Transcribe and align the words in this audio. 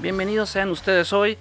Bienvenidos 0.00 0.50
sean 0.50 0.70
ustedes 0.70 1.12
hoy 1.12 1.36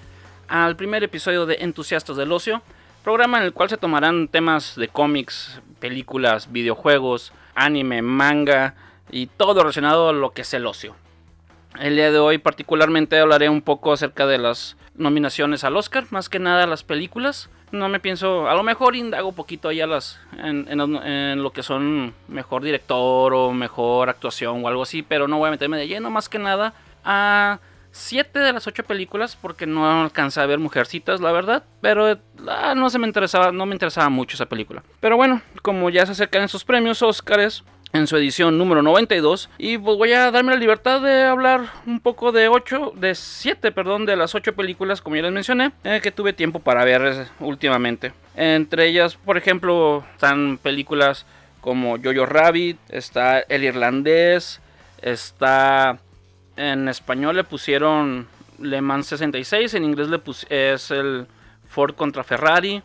al 0.48 0.76
primer 0.76 1.04
episodio 1.04 1.46
de 1.46 1.58
Entusiastas 1.60 2.18
del 2.18 2.32
Ocio, 2.32 2.64
programa 3.04 3.38
en 3.38 3.44
el 3.44 3.54
cual 3.54 3.70
se 3.70 3.78
tomarán 3.78 4.30
temas 4.30 4.76
de 4.76 4.88
cómics, 4.88 5.62
películas, 5.80 6.52
videojuegos, 6.52 7.34
anime, 7.54 8.02
manga 8.02 8.74
y 9.12 9.28
todo 9.28 9.62
relacionado 9.62 10.10
a 10.10 10.14
lo 10.14 10.32
que 10.32 10.42
es 10.42 10.52
el 10.56 10.66
ocio. 10.66 10.96
El 11.80 11.98
día 11.98 12.12
de 12.12 12.18
hoy 12.18 12.40
particularmente 12.40 13.20
hablaré 13.20 13.48
un 13.48 13.62
poco 13.62 13.94
acerca 13.94 14.26
de 14.26 14.40
las 14.40 14.76
nominaciones 14.96 15.64
al 15.64 15.78
Oscar, 15.78 16.06
más 16.10 16.28
que 16.28 16.40
nada 16.40 16.66
las 16.66 16.84
películas. 16.84 17.52
No 17.72 17.90
me 17.90 18.00
pienso, 18.00 18.50
a 18.50 18.56
lo 18.56 18.64
mejor 18.64 18.96
indago 18.96 19.30
un 19.30 19.36
poquito 19.36 19.70
ahí 19.70 19.86
las, 19.86 20.20
en, 20.36 20.68
en, 20.68 21.44
lo 21.44 21.52
que 21.52 21.62
son 21.62 22.16
mejor 22.28 22.64
director 22.64 23.36
o 23.36 23.54
mejor 23.54 24.10
actuación 24.10 24.66
o 24.66 24.68
algo 24.68 24.82
así, 24.82 25.04
pero 25.04 25.28
no 25.28 25.38
voy 25.38 25.50
a 25.50 25.52
meterme 25.52 25.78
de 25.78 25.88
lleno 25.88 26.10
más 26.10 26.28
que 26.28 26.40
nada 26.40 26.74
a 27.06 27.60
siete 27.98 28.40
de 28.40 28.54
las 28.54 28.68
ocho 28.68 28.84
películas 28.84 29.38
porque 29.40 29.66
no 29.66 30.02
alcancé 30.02 30.40
a 30.40 30.46
ver 30.46 30.60
Mujercitas, 30.60 31.20
la 31.20 31.32
verdad, 31.32 31.64
pero 31.82 32.18
ah, 32.48 32.74
no 32.76 32.90
se 32.90 33.00
me 33.00 33.08
interesaba, 33.08 33.52
no 33.52 33.66
me 33.66 33.76
interesaba 33.76 34.10
mucho 34.10 34.36
esa 34.36 34.46
película. 34.46 34.84
Pero 35.00 35.18
bueno, 35.18 35.42
como 35.62 35.90
ya 35.90 36.06
se 36.06 36.14
acercan 36.14 36.44
esos 36.44 36.64
premios 36.64 37.02
Oscars, 37.02 37.64
en 37.94 38.08
su 38.08 38.18
edición 38.18 38.58
número 38.58 38.82
92 38.82 39.50
y 39.58 39.78
pues 39.78 39.98
voy 39.98 40.12
a 40.14 40.30
darme 40.32 40.52
la 40.52 40.60
libertad 40.60 41.02
de 41.02 41.24
hablar 41.24 41.62
un 41.86 42.00
poco 42.00 42.32
de 42.32 42.50
8 42.50 42.94
de 42.96 43.16
7 43.16 43.72
perdón 43.72 44.06
de 44.06 44.16
las 44.16 44.36
8 44.36 44.56
películas 44.56 45.02
como 45.02 45.16
ya 45.16 45.22
les 45.24 45.32
mencioné 45.32 45.72
eh, 45.84 46.02
que 46.04 46.12
tuve 46.12 46.34
tiempo 46.34 46.60
para 46.60 46.84
ver 46.84 47.28
últimamente 47.40 48.14
entre 48.36 48.88
ellas 48.88 49.16
por 49.16 49.38
ejemplo 49.38 50.04
están 50.14 50.58
películas 50.58 51.26
como 51.62 51.98
Jojo 51.98 52.26
Rabbit 52.26 52.78
está 52.90 53.40
El 53.40 53.64
Irlandés 53.64 54.60
está 55.02 56.00
en 56.58 56.88
español 56.90 57.36
le 57.36 57.44
pusieron 57.44 58.28
Le 58.60 58.82
Mans 58.82 59.08
66 59.08 59.74
en 59.76 59.84
inglés 59.84 60.10
le 60.10 60.20
es 60.50 60.92
el 60.92 61.28
Ford 61.68 61.96
contra 61.96 62.24
Ferrari 62.24 62.82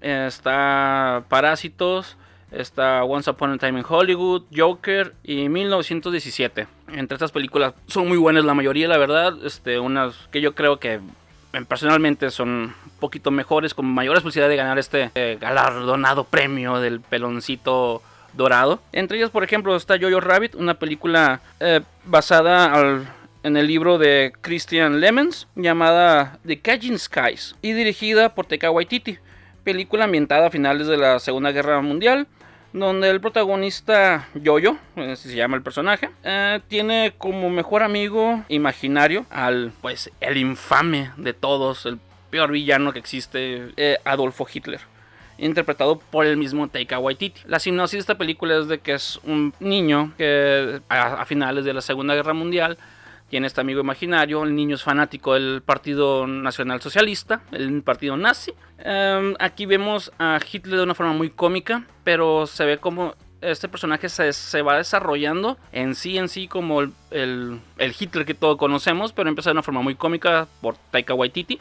está 0.00 1.24
Parásitos 1.28 2.16
Está 2.52 3.02
Once 3.02 3.30
Upon 3.30 3.52
a 3.52 3.58
Time 3.58 3.78
in 3.78 3.86
Hollywood, 3.88 4.42
Joker 4.54 5.14
y 5.24 5.48
1917. 5.48 6.66
Entre 6.92 7.14
estas 7.14 7.32
películas 7.32 7.72
son 7.86 8.08
muy 8.08 8.18
buenas 8.18 8.44
la 8.44 8.52
mayoría, 8.52 8.88
la 8.88 8.98
verdad. 8.98 9.34
Este, 9.42 9.78
unas 9.78 10.14
que 10.30 10.42
yo 10.42 10.54
creo 10.54 10.78
que 10.78 11.00
personalmente 11.66 12.30
son 12.30 12.48
un 12.48 12.74
poquito 13.00 13.30
mejores, 13.30 13.72
con 13.72 13.86
mayores 13.86 14.22
posibilidades 14.22 14.52
de 14.52 14.62
ganar 14.62 14.78
este 14.78 15.10
eh, 15.14 15.38
galardonado 15.40 16.24
premio 16.24 16.78
del 16.78 17.00
peloncito 17.00 18.02
dorado. 18.32 18.80
Entre 18.92 19.18
ellas, 19.18 19.30
por 19.30 19.44
ejemplo, 19.44 19.74
está 19.76 19.98
Jojo 20.00 20.20
Rabbit, 20.20 20.54
una 20.54 20.74
película 20.74 21.40
eh, 21.60 21.80
basada 22.04 23.02
en 23.42 23.56
el 23.56 23.66
libro 23.66 23.98
de 23.98 24.32
Christian 24.40 25.00
Lemons 25.00 25.48
llamada 25.54 26.38
The 26.46 26.60
Cajun 26.60 26.98
Skies 26.98 27.56
y 27.62 27.72
dirigida 27.72 28.34
por 28.34 28.46
Taika 28.46 28.70
Waititi. 28.70 29.18
Película 29.64 30.04
ambientada 30.04 30.48
a 30.48 30.50
finales 30.50 30.86
de 30.86 30.96
la 30.96 31.18
Segunda 31.18 31.52
Guerra 31.52 31.80
Mundial 31.82 32.26
donde 32.72 33.10
el 33.10 33.20
protagonista 33.20 34.28
Yoyo, 34.34 34.76
así 34.96 35.28
se 35.28 35.36
llama 35.36 35.56
el 35.56 35.62
personaje, 35.62 36.10
eh, 36.24 36.60
tiene 36.68 37.14
como 37.18 37.50
mejor 37.50 37.82
amigo 37.82 38.42
imaginario 38.48 39.26
al, 39.30 39.72
pues, 39.80 40.10
el 40.20 40.36
infame 40.38 41.10
de 41.16 41.34
todos, 41.34 41.86
el 41.86 41.98
peor 42.30 42.50
villano 42.50 42.92
que 42.92 42.98
existe, 42.98 43.72
eh, 43.76 43.98
Adolfo 44.04 44.46
Hitler. 44.52 44.80
Interpretado 45.44 45.98
por 45.98 46.24
el 46.24 46.36
mismo 46.36 46.68
Taika 46.68 46.98
Waititi. 46.98 47.42
La 47.46 47.58
sinopsis 47.58 47.98
de 47.98 48.00
esta 48.00 48.16
película 48.16 48.58
es 48.58 48.68
de 48.68 48.78
que 48.78 48.94
es 48.94 49.20
un 49.24 49.52
niño 49.60 50.12
que 50.16 50.80
a 50.88 51.24
finales 51.24 51.64
de 51.64 51.74
la 51.74 51.80
Segunda 51.80 52.14
Guerra 52.14 52.32
Mundial 52.32 52.78
tiene 53.32 53.46
este 53.46 53.62
amigo 53.62 53.80
imaginario, 53.80 54.42
el 54.44 54.54
niño 54.54 54.74
es 54.74 54.82
fanático 54.82 55.32
del 55.32 55.62
Partido 55.62 56.26
Nacional 56.26 56.82
Socialista, 56.82 57.40
el 57.50 57.82
partido 57.82 58.14
nazi. 58.14 58.52
Em, 58.76 59.34
aquí 59.38 59.64
vemos 59.64 60.12
a 60.18 60.38
Hitler 60.38 60.76
de 60.76 60.82
una 60.82 60.94
forma 60.94 61.14
muy 61.14 61.30
cómica, 61.30 61.86
pero 62.04 62.46
se 62.46 62.66
ve 62.66 62.76
como 62.76 63.14
este 63.42 63.68
personaje 63.68 64.08
se, 64.08 64.62
va 64.62 64.76
desarrollando 64.76 65.58
en 65.72 65.94
sí, 65.94 66.16
en 66.16 66.28
sí, 66.28 66.48
como 66.48 66.80
el, 66.80 67.60
Hitler 67.98 68.24
que 68.24 68.34
todos 68.34 68.56
conocemos, 68.56 69.12
pero 69.12 69.28
empieza 69.28 69.50
de 69.50 69.52
una 69.52 69.62
forma 69.62 69.82
muy 69.82 69.94
cómica 69.94 70.46
por 70.60 70.76
Taika 70.90 71.14
Waititi. 71.14 71.60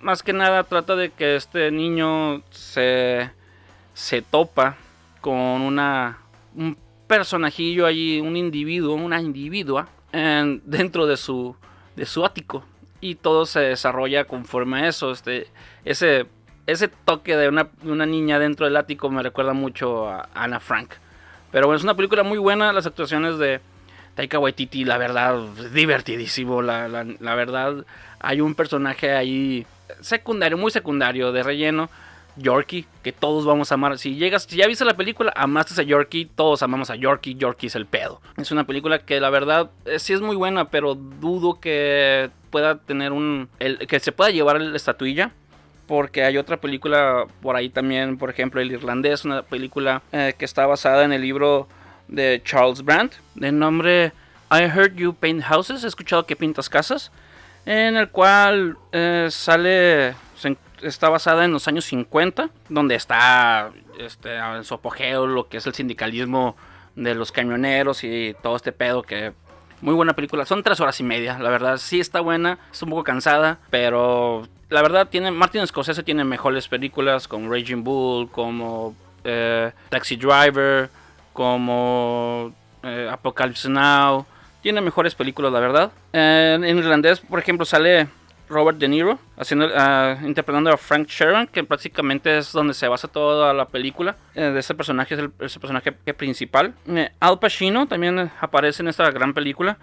Más 0.00 0.22
que 0.22 0.32
nada 0.32 0.64
trata 0.64 0.96
de 0.96 1.10
que 1.10 1.36
este 1.36 1.70
niño 1.70 2.42
se, 2.50 3.30
se 3.94 4.20
topa 4.20 4.76
con 5.20 5.62
una, 5.62 6.18
un 6.54 6.76
personajillo 7.06 7.86
allí, 7.86 8.20
un 8.20 8.36
individuo, 8.36 8.94
una 8.94 9.20
individua 9.20 9.88
dentro 10.64 11.06
de 11.06 11.16
su, 11.16 11.56
de 11.96 12.04
su 12.04 12.24
ático. 12.24 12.64
Y 13.00 13.16
todo 13.16 13.44
se 13.46 13.60
desarrolla 13.60 14.24
conforme 14.24 14.80
a 14.80 14.88
eso. 14.88 15.12
Este, 15.12 15.48
ese, 15.84 16.26
ese 16.66 16.88
toque 16.88 17.36
de 17.36 17.48
una, 17.48 18.06
niña 18.06 18.38
dentro 18.38 18.66
del 18.66 18.76
ático 18.76 19.10
me 19.10 19.22
recuerda 19.22 19.52
mucho 19.52 20.08
a 20.08 20.28
Anna 20.34 20.60
Frank. 20.60 20.94
Pero 21.50 21.66
bueno, 21.66 21.76
es 21.76 21.84
una 21.84 21.94
película 21.94 22.22
muy 22.22 22.38
buena. 22.38 22.72
Las 22.72 22.86
actuaciones 22.86 23.38
de 23.38 23.60
Taika 24.14 24.38
Waititi, 24.38 24.84
la 24.84 24.98
verdad, 24.98 25.38
divertidísimo. 25.72 26.62
La, 26.62 26.88
la 26.88 27.34
verdad, 27.34 27.84
hay 28.18 28.40
un 28.40 28.54
personaje 28.54 29.12
ahí 29.12 29.66
secundario, 30.00 30.58
muy 30.58 30.70
secundario, 30.70 31.32
de 31.32 31.42
relleno 31.42 31.90
Yorkie, 32.36 32.86
que 33.02 33.12
todos 33.12 33.44
vamos 33.44 33.70
a 33.70 33.74
amar. 33.74 33.98
Si 33.98 34.16
llegas, 34.16 34.44
si 34.44 34.56
ya 34.56 34.66
viste 34.66 34.84
la 34.84 34.96
película, 34.96 35.32
amaste 35.36 35.80
a 35.80 35.84
Yorkie, 35.84 36.26
todos 36.26 36.62
amamos 36.62 36.90
a 36.90 36.96
Yorkie, 36.96 37.34
Yorkie 37.34 37.68
es 37.68 37.76
el 37.76 37.86
pedo. 37.86 38.20
Es 38.36 38.50
una 38.50 38.64
película 38.64 38.98
que 39.00 39.20
la 39.20 39.30
verdad 39.30 39.70
eh, 39.84 39.98
sí 39.98 40.12
es 40.12 40.20
muy 40.20 40.36
buena, 40.36 40.70
pero 40.70 40.94
dudo 40.94 41.60
que 41.60 42.30
pueda 42.50 42.78
tener 42.78 43.12
un. 43.12 43.48
que 43.88 44.00
se 44.00 44.12
pueda 44.12 44.30
llevar 44.30 44.60
la 44.60 44.76
estatuilla. 44.76 45.32
Porque 45.86 46.24
hay 46.24 46.38
otra 46.38 46.56
película 46.56 47.26
por 47.42 47.56
ahí 47.56 47.68
también, 47.68 48.16
por 48.16 48.30
ejemplo, 48.30 48.60
El 48.60 48.72
Irlandés, 48.72 49.24
una 49.24 49.42
película 49.42 50.02
eh, 50.12 50.34
que 50.38 50.44
está 50.44 50.66
basada 50.66 51.04
en 51.04 51.12
el 51.12 51.20
libro 51.20 51.68
de 52.08 52.40
Charles 52.44 52.82
Brandt, 52.82 53.14
de 53.34 53.52
nombre 53.52 54.12
I 54.50 54.62
Heard 54.64 54.94
You 54.94 55.14
Paint 55.14 55.42
Houses, 55.42 55.84
he 55.84 55.88
escuchado 55.88 56.26
que 56.26 56.36
pintas 56.36 56.68
casas, 56.68 57.10
en 57.66 57.96
el 57.96 58.08
cual 58.08 58.76
eh, 58.92 59.28
sale, 59.30 60.14
está 60.82 61.08
basada 61.08 61.44
en 61.44 61.52
los 61.52 61.66
años 61.68 61.84
50, 61.86 62.50
donde 62.68 62.94
está 62.94 63.70
este, 63.98 64.36
en 64.36 64.64
su 64.64 64.74
apogeo 64.74 65.26
lo 65.26 65.48
que 65.48 65.58
es 65.58 65.66
el 65.66 65.74
sindicalismo 65.74 66.56
de 66.94 67.14
los 67.14 67.32
camioneros 67.32 68.04
y 68.04 68.36
todo 68.42 68.56
este 68.56 68.72
pedo 68.72 69.02
que... 69.02 69.32
Muy 69.80 69.94
buena 69.94 70.14
película, 70.14 70.46
son 70.46 70.62
tres 70.62 70.80
horas 70.80 70.98
y 71.00 71.02
media, 71.02 71.38
la 71.38 71.50
verdad. 71.50 71.76
Sí 71.76 72.00
está 72.00 72.20
buena, 72.20 72.58
está 72.72 72.86
un 72.86 72.90
poco 72.90 73.04
cansada, 73.04 73.58
pero 73.70 74.46
la 74.70 74.82
verdad 74.82 75.08
tiene 75.08 75.30
Martin 75.30 75.66
Scorsese 75.66 76.02
tiene 76.02 76.24
mejores 76.24 76.68
películas 76.68 77.28
como 77.28 77.52
Raging 77.52 77.84
Bull, 77.84 78.30
como 78.30 78.94
eh, 79.24 79.72
Taxi 79.90 80.16
Driver, 80.16 80.88
como 81.32 82.52
eh, 82.82 83.08
Apocalypse 83.10 83.68
Now, 83.68 84.26
tiene 84.62 84.80
mejores 84.80 85.14
películas 85.14 85.52
la 85.52 85.60
verdad. 85.60 85.92
en 86.12 86.64
irlandés, 86.64 87.20
por 87.20 87.38
ejemplo, 87.38 87.66
sale 87.66 88.08
Robert 88.48 88.78
De 88.78 88.88
Niro, 88.88 89.18
haciendo, 89.36 89.66
uh, 89.66 90.26
interpretando 90.26 90.70
a 90.70 90.76
Frank 90.76 91.08
Sharon, 91.08 91.46
que 91.46 91.64
prácticamente 91.64 92.38
es 92.38 92.52
donde 92.52 92.74
se 92.74 92.88
basa 92.88 93.08
toda 93.08 93.52
la 93.54 93.66
película. 93.66 94.16
Eh, 94.34 94.42
de 94.42 94.60
ese 94.60 94.74
personaje 94.74 95.14
es 95.14 95.20
el, 95.20 95.30
personaje 95.30 95.92
principal. 95.92 96.74
Eh, 96.86 97.10
Al 97.20 97.38
Pacino 97.38 97.86
también 97.86 98.30
aparece 98.40 98.82
en 98.82 98.88
esta 98.88 99.10
gran 99.10 99.34
película, 99.34 99.78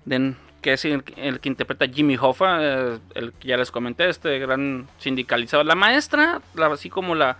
que 0.61 0.73
es 0.73 0.85
el, 0.85 1.03
que 1.03 1.49
interpreta 1.49 1.87
Jimmy 1.87 2.17
Hoffa, 2.19 2.57
eh, 2.61 2.99
el 3.15 3.33
que 3.33 3.47
ya 3.49 3.57
les 3.57 3.71
comenté, 3.71 4.09
este 4.09 4.37
gran 4.39 4.87
sindicalizado. 4.99 5.63
La 5.63 5.75
maestra, 5.75 6.41
así 6.71 6.89
como 6.89 7.15
la, 7.15 7.37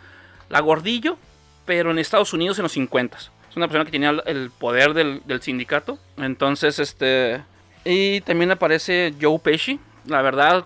la 0.49 0.59
gordillo, 0.59 1.17
pero 1.65 1.91
en 1.91 1.99
Estados 1.99 2.33
Unidos 2.33 2.57
en 2.57 2.63
los 2.63 2.71
50 2.71 3.17
Es 3.17 3.55
una 3.55 3.67
persona 3.67 3.85
que 3.85 3.91
tenía 3.91 4.09
el 4.25 4.49
poder 4.49 4.93
del, 4.93 5.21
del 5.25 5.41
sindicato. 5.41 5.99
Entonces, 6.17 6.79
este... 6.79 7.43
Y 7.83 8.21
también 8.21 8.51
aparece 8.51 9.13
Joe 9.19 9.39
Pesci. 9.39 9.79
La 10.05 10.21
verdad, 10.21 10.65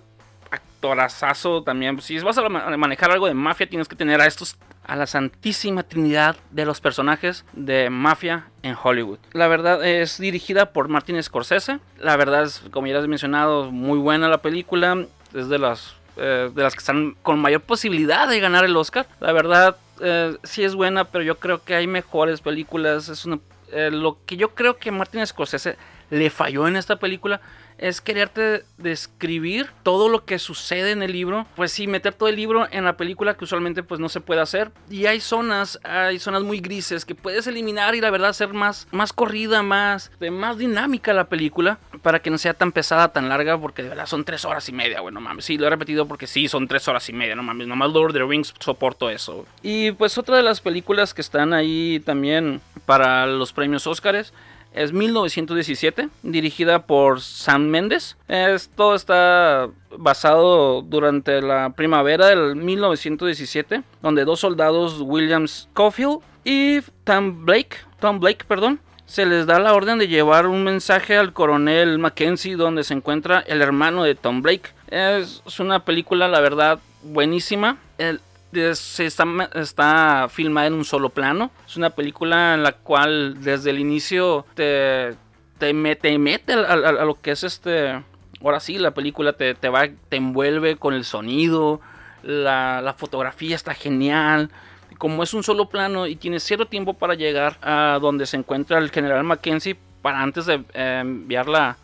actorazazo 0.85 1.63
también. 1.63 1.99
Si 2.01 2.17
vas 2.19 2.37
a 2.37 2.47
manejar 2.49 3.11
algo 3.11 3.27
de 3.27 3.33
mafia, 3.33 3.67
tienes 3.67 3.87
que 3.87 3.95
tener 3.95 4.21
a 4.21 4.25
estos 4.25 4.57
a 4.83 4.95
la 4.95 5.07
santísima 5.07 5.81
trinidad 5.83 6.35
de 6.51 6.65
los 6.65 6.79
personajes 6.79 7.43
de 7.53 7.89
mafia 7.89 8.47
en 8.61 8.75
Hollywood. 8.81 9.17
La 9.33 9.47
verdad 9.47 9.83
es 9.83 10.19
dirigida 10.19 10.71
por 10.71 10.89
Martin 10.89 11.21
Scorsese. 11.21 11.79
La 11.99 12.15
verdad 12.17 12.43
es, 12.43 12.61
como 12.71 12.87
ya 12.87 12.97
he 12.97 13.07
mencionado, 13.07 13.71
muy 13.71 13.97
buena 13.97 14.27
la 14.27 14.39
película. 14.39 15.05
Es 15.33 15.49
de 15.49 15.57
las, 15.57 15.95
eh, 16.17 16.51
de 16.53 16.63
las 16.63 16.73
que 16.73 16.79
están 16.79 17.15
con 17.23 17.39
mayor 17.39 17.61
posibilidad 17.61 18.27
de 18.27 18.39
ganar 18.39 18.63
el 18.63 18.77
Oscar. 18.77 19.07
La 19.19 19.31
verdad 19.31 19.77
eh, 20.01 20.37
sí 20.43 20.63
es 20.63 20.75
buena, 20.75 21.05
pero 21.05 21.23
yo 21.23 21.39
creo 21.39 21.63
que 21.63 21.73
hay 21.73 21.87
mejores 21.87 22.41
películas. 22.41 23.09
Es 23.09 23.25
una, 23.25 23.39
eh, 23.71 23.89
lo 23.91 24.17
que 24.25 24.37
yo 24.37 24.53
creo 24.53 24.77
que 24.77 24.91
Martin 24.91 25.25
Scorsese 25.25 25.77
le 26.11 26.29
falló 26.29 26.67
en 26.67 26.75
esta 26.75 26.97
película 26.97 27.41
es 27.77 28.01
quererte 28.01 28.63
describir 28.77 29.69
todo 29.83 30.09
lo 30.09 30.25
que 30.25 30.39
sucede 30.39 30.91
en 30.91 31.03
el 31.03 31.11
libro. 31.11 31.45
Pues 31.55 31.71
sí, 31.71 31.87
meter 31.87 32.13
todo 32.13 32.29
el 32.29 32.35
libro 32.35 32.67
en 32.71 32.85
la 32.85 32.97
película 32.97 33.35
que 33.35 33.43
usualmente 33.43 33.83
pues 33.83 33.99
no 33.99 34.09
se 34.09 34.21
puede 34.21 34.41
hacer. 34.41 34.71
Y 34.89 35.05
hay 35.05 35.19
zonas, 35.19 35.79
hay 35.83 36.19
zonas 36.19 36.43
muy 36.43 36.59
grises 36.59 37.05
que 37.05 37.15
puedes 37.15 37.47
eliminar 37.47 37.95
y 37.95 38.01
la 38.01 38.09
verdad 38.09 38.29
hacer 38.29 38.53
más, 38.53 38.87
más 38.91 39.13
corrida, 39.13 39.63
más, 39.63 40.11
más 40.31 40.57
dinámica 40.57 41.13
la 41.13 41.25
película 41.25 41.79
para 42.01 42.19
que 42.21 42.29
no 42.29 42.37
sea 42.37 42.53
tan 42.53 42.71
pesada, 42.71 43.11
tan 43.11 43.29
larga, 43.29 43.57
porque 43.57 43.83
de 43.83 43.89
verdad 43.89 44.05
son 44.05 44.23
tres 44.23 44.45
horas 44.45 44.67
y 44.69 44.71
media, 44.71 45.01
bueno, 45.01 45.21
mames. 45.21 45.45
Sí, 45.45 45.57
lo 45.57 45.67
he 45.67 45.69
repetido 45.69 46.07
porque 46.07 46.27
sí, 46.27 46.47
son 46.47 46.67
tres 46.67 46.87
horas 46.87 47.07
y 47.09 47.13
media, 47.13 47.35
no 47.35 47.43
mames. 47.43 47.67
Nomás 47.67 47.91
Lord 47.91 48.11
of 48.11 48.13
the 48.13 48.23
Rings 48.23 48.53
soporto 48.59 49.09
eso. 49.09 49.45
Y 49.61 49.91
pues 49.91 50.17
otra 50.17 50.37
de 50.37 50.43
las 50.43 50.61
películas 50.61 51.13
que 51.13 51.21
están 51.21 51.53
ahí 51.53 52.01
también 52.05 52.61
para 52.85 53.25
los 53.25 53.53
premios 53.53 53.87
Oscars 53.87 54.33
es 54.75 54.91
1917, 54.91 56.09
dirigida 56.21 56.85
por 56.85 57.21
Sam 57.21 57.67
Mendes. 57.67 58.17
Esto 58.27 58.93
está 58.93 59.69
basado 59.97 60.81
durante 60.81 61.41
la 61.41 61.71
primavera 61.71 62.27
del 62.27 62.55
1917, 62.57 63.83
donde 64.01 64.25
dos 64.25 64.41
soldados, 64.41 64.99
Williams 64.99 65.69
Caulfield 65.73 66.19
y 66.43 66.81
Tom 67.05 67.45
Blake, 67.45 67.77
Tom 68.01 68.19
Blake, 68.19 68.45
perdón, 68.45 68.79
se 69.05 69.25
les 69.25 69.45
da 69.45 69.59
la 69.59 69.73
orden 69.73 69.97
de 69.97 70.09
llevar 70.09 70.45
un 70.47 70.63
mensaje 70.63 71.15
al 71.15 71.31
coronel 71.31 71.97
Mackenzie 71.97 72.55
donde 72.55 72.83
se 72.83 72.93
encuentra 72.93 73.39
el 73.39 73.61
hermano 73.61 74.03
de 74.03 74.15
Tom 74.15 74.41
Blake. 74.41 74.71
Es 74.89 75.41
una 75.59 75.85
película, 75.85 76.27
la 76.27 76.41
verdad, 76.41 76.79
buenísima. 77.01 77.77
El, 77.97 78.19
se 78.73 79.05
está, 79.05 79.25
está, 79.53 80.27
filmada 80.29 80.67
en 80.67 80.73
un 80.73 80.85
solo 80.85 81.09
plano. 81.09 81.51
Es 81.65 81.77
una 81.77 81.89
película 81.89 82.53
en 82.53 82.63
la 82.63 82.73
cual 82.73 83.43
desde 83.43 83.69
el 83.69 83.79
inicio 83.79 84.45
te, 84.55 85.15
te, 85.57 85.73
mete, 85.73 86.53
a, 86.53 86.75
lo 86.75 87.19
que 87.21 87.31
es 87.31 87.43
este... 87.43 88.03
Ahora 88.41 88.59
sí, 88.59 88.77
la 88.77 88.91
película 88.91 89.33
te, 89.33 89.55
te, 89.55 89.69
va, 89.69 89.87
te 90.09 90.17
envuelve 90.17 90.75
con 90.75 90.93
el 90.93 91.03
sonido, 91.03 91.81
la, 92.21 92.81
la 92.81 92.93
fotografía 92.93 93.55
está 93.55 93.73
genial. 93.73 94.51
Como 94.97 95.23
es 95.23 95.33
un 95.33 95.43
solo 95.43 95.67
plano 95.69 96.05
y 96.05 96.15
tiene 96.15 96.39
cierto 96.39 96.67
tiempo 96.67 96.93
para 96.93 97.15
llegar 97.15 97.57
a 97.61 97.97
donde 97.99 98.25
se 98.25 98.37
encuentra 98.37 98.77
el 98.77 98.91
general 98.91 99.23
Mackenzie 99.23 99.77
para 100.01 100.21
antes 100.21 100.45
de 100.45 100.63
eh, 100.73 100.99
enviarla 101.01 101.77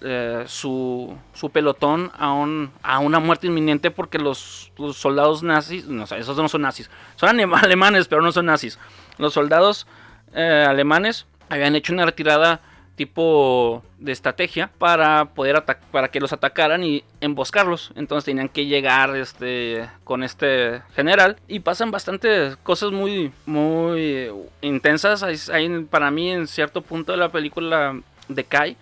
eh, 0.00 0.44
su, 0.46 1.16
su, 1.32 1.50
pelotón 1.50 2.10
a, 2.16 2.32
un, 2.32 2.70
a 2.82 2.98
una 2.98 3.20
muerte 3.20 3.46
inminente 3.46 3.90
porque 3.90 4.18
los, 4.18 4.72
soldados 4.92 5.42
nazis, 5.42 5.86
no, 5.86 6.04
esos 6.04 6.36
no 6.36 6.48
son 6.48 6.62
nazis, 6.62 6.90
son 7.16 7.40
alemanes, 7.54 8.08
pero 8.08 8.22
no 8.22 8.32
son 8.32 8.46
nazis. 8.46 8.78
Los 9.18 9.32
soldados 9.32 9.86
eh, 10.34 10.66
alemanes 10.68 11.26
habían 11.48 11.74
hecho 11.76 11.92
una 11.92 12.04
retirada 12.04 12.60
tipo 12.96 13.82
de 13.98 14.12
estrategia 14.12 14.70
para 14.78 15.26
poder 15.26 15.64
para 15.90 16.08
que 16.08 16.20
los 16.20 16.32
atacaran 16.32 16.84
y 16.84 17.04
emboscarlos. 17.20 17.92
Entonces 17.96 18.24
tenían 18.24 18.48
que 18.48 18.66
llegar 18.66 19.16
este 19.16 19.88
con 20.04 20.22
este 20.22 20.82
general 20.94 21.36
y 21.48 21.60
pasan 21.60 21.90
bastantes 21.90 22.56
cosas 22.58 22.92
muy 22.92 23.32
muy 23.46 24.30
intensas. 24.60 25.22
Hay, 25.22 25.86
para 25.90 26.10
mí 26.10 26.30
en 26.30 26.46
cierto 26.46 26.82
punto 26.82 27.12
de 27.12 27.18
la 27.18 27.30
película 27.30 27.98
decae 28.28 28.76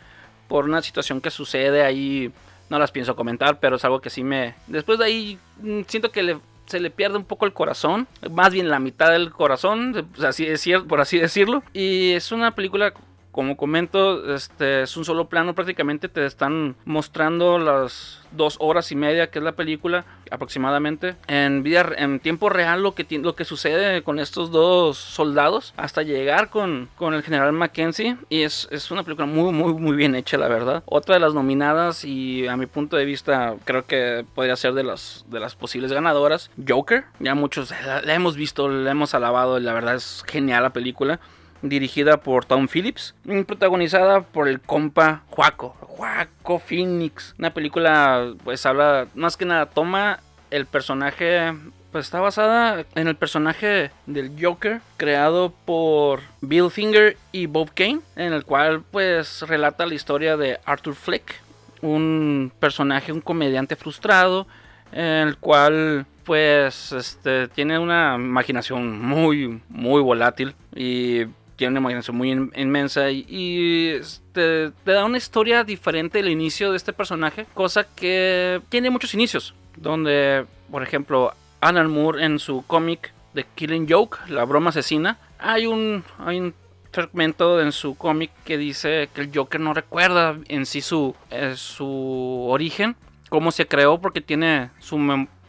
por 0.52 0.66
una 0.66 0.82
situación 0.82 1.22
que 1.22 1.30
sucede 1.30 1.82
ahí. 1.82 2.30
No 2.68 2.78
las 2.78 2.90
pienso 2.90 3.16
comentar, 3.16 3.58
pero 3.58 3.76
es 3.76 3.84
algo 3.86 4.02
que 4.02 4.10
sí 4.10 4.22
me... 4.22 4.54
Después 4.66 4.98
de 4.98 5.06
ahí 5.06 5.38
mm, 5.62 5.80
siento 5.86 6.12
que 6.12 6.36
se 6.66 6.78
le 6.78 6.90
pierde 6.90 7.16
un 7.16 7.24
poco 7.24 7.46
el 7.46 7.54
corazón, 7.54 8.06
más 8.30 8.52
bien 8.52 8.68
la 8.68 8.78
mitad 8.78 9.10
del 9.10 9.30
corazón, 9.30 10.06
así 10.22 10.46
por 10.86 11.00
así 11.00 11.18
decirlo. 11.18 11.62
Y 11.72 12.12
es 12.12 12.32
una 12.32 12.54
película 12.54 12.92
como 13.32 13.56
comento, 13.56 14.34
este 14.34 14.82
es 14.82 14.96
un 14.96 15.04
solo 15.04 15.28
plano, 15.28 15.54
prácticamente 15.54 16.08
te 16.08 16.26
están 16.26 16.76
mostrando 16.84 17.58
las 17.58 18.20
dos 18.30 18.56
horas 18.60 18.92
y 18.92 18.96
media 18.96 19.30
que 19.30 19.38
es 19.38 19.44
la 19.44 19.52
película 19.52 20.04
aproximadamente. 20.30 21.16
En 21.26 21.62
vida 21.62 21.92
en 21.96 22.20
tiempo 22.20 22.48
real 22.48 22.82
lo 22.82 22.94
que 22.94 23.06
lo 23.18 23.34
que 23.34 23.44
sucede 23.44 24.02
con 24.02 24.18
estos 24.18 24.50
dos 24.50 24.98
soldados 24.98 25.74
hasta 25.76 26.02
llegar 26.02 26.50
con, 26.50 26.88
con 26.96 27.14
el 27.14 27.22
general 27.22 27.52
Mackenzie 27.52 28.16
y 28.28 28.42
es, 28.42 28.68
es, 28.70 28.90
una 28.90 29.02
película 29.02 29.26
muy 29.26 29.52
muy 29.52 29.74
muy 29.74 29.96
bien 29.96 30.14
hecha 30.14 30.36
la 30.36 30.48
verdad. 30.48 30.82
Otra 30.86 31.14
de 31.14 31.20
las 31.20 31.34
nominadas 31.34 32.04
y 32.04 32.46
a 32.46 32.56
mi 32.56 32.66
punto 32.66 32.96
de 32.96 33.04
vista 33.04 33.54
creo 33.64 33.86
que 33.86 34.24
podría 34.34 34.56
ser 34.56 34.74
de 34.74 34.84
las 34.84 35.24
de 35.28 35.40
las 35.40 35.54
posibles 35.54 35.92
ganadoras 35.92 36.50
Joker. 36.66 37.04
Ya 37.18 37.34
muchos 37.34 37.72
la, 37.84 38.14
hemos 38.14 38.36
visto 38.36 38.68
la 38.68 38.90
hemos 38.90 39.14
alabado 39.14 39.58
y 39.58 39.62
la 39.62 39.72
verdad 39.72 39.94
es 39.94 40.22
genial 40.26 40.62
la 40.62 40.70
película 40.70 41.20
dirigida 41.62 42.18
por 42.18 42.44
Tom 42.44 42.68
Phillips, 42.68 43.14
protagonizada 43.46 44.22
por 44.22 44.48
el 44.48 44.60
compa 44.60 45.22
Juaco, 45.28 45.76
Juaco 45.80 46.58
Phoenix. 46.58 47.34
Una 47.38 47.54
película, 47.54 48.34
pues 48.44 48.66
habla, 48.66 49.06
más 49.14 49.36
que 49.36 49.44
nada, 49.44 49.66
toma 49.66 50.20
el 50.50 50.66
personaje, 50.66 51.54
pues 51.92 52.06
está 52.06 52.20
basada 52.20 52.84
en 52.94 53.08
el 53.08 53.16
personaje 53.16 53.90
del 54.06 54.32
Joker, 54.40 54.80
creado 54.96 55.52
por 55.64 56.20
Bill 56.40 56.70
Finger 56.70 57.16
y 57.30 57.46
Bob 57.46 57.70
Kane, 57.74 58.00
en 58.16 58.32
el 58.32 58.44
cual 58.44 58.82
pues 58.90 59.42
relata 59.42 59.86
la 59.86 59.94
historia 59.94 60.36
de 60.36 60.58
Arthur 60.64 60.94
Fleck, 60.94 61.40
un 61.80 62.52
personaje, 62.58 63.12
un 63.12 63.20
comediante 63.20 63.76
frustrado, 63.76 64.46
en 64.92 65.28
el 65.28 65.36
cual 65.38 66.06
pues 66.24 66.92
este 66.92 67.48
tiene 67.48 67.78
una 67.78 68.14
imaginación 68.14 69.00
muy 69.00 69.60
muy 69.68 70.00
volátil 70.00 70.54
y 70.74 71.24
tiene 71.62 71.78
una 71.78 71.80
imaginación 71.80 72.16
muy 72.16 72.32
inmensa 72.32 73.08
y, 73.12 73.90
este, 73.90 74.72
te 74.84 74.90
da 74.90 75.04
una 75.04 75.16
historia 75.16 75.62
diferente 75.62 76.18
del 76.18 76.28
inicio 76.28 76.72
de 76.72 76.76
este 76.76 76.92
personaje, 76.92 77.46
cosa 77.54 77.86
que 77.86 78.60
tiene 78.68 78.90
muchos 78.90 79.14
inicios, 79.14 79.54
donde, 79.76 80.44
por 80.72 80.82
ejemplo, 80.82 81.32
Alan 81.60 81.88
Moore 81.88 82.24
en 82.24 82.40
su 82.40 82.64
cómic 82.66 83.14
The 83.34 83.46
Killing 83.54 83.86
Joke, 83.88 84.18
la 84.26 84.44
broma 84.44 84.70
asesina, 84.70 85.18
hay 85.38 85.66
un, 85.66 86.02
hay 86.18 86.40
un 86.40 86.52
fragmento 86.90 87.60
en 87.60 87.70
su 87.70 87.94
cómic 87.94 88.32
que 88.44 88.58
dice 88.58 89.08
que 89.14 89.20
el 89.20 89.30
Joker 89.32 89.60
no 89.60 89.72
recuerda 89.72 90.36
en 90.48 90.66
sí 90.66 90.80
su, 90.80 91.14
eh, 91.30 91.54
su 91.54 92.48
origen, 92.50 92.96
cómo 93.28 93.52
se 93.52 93.68
creó, 93.68 94.00
porque 94.00 94.20
tiene 94.20 94.70
su 94.80 94.98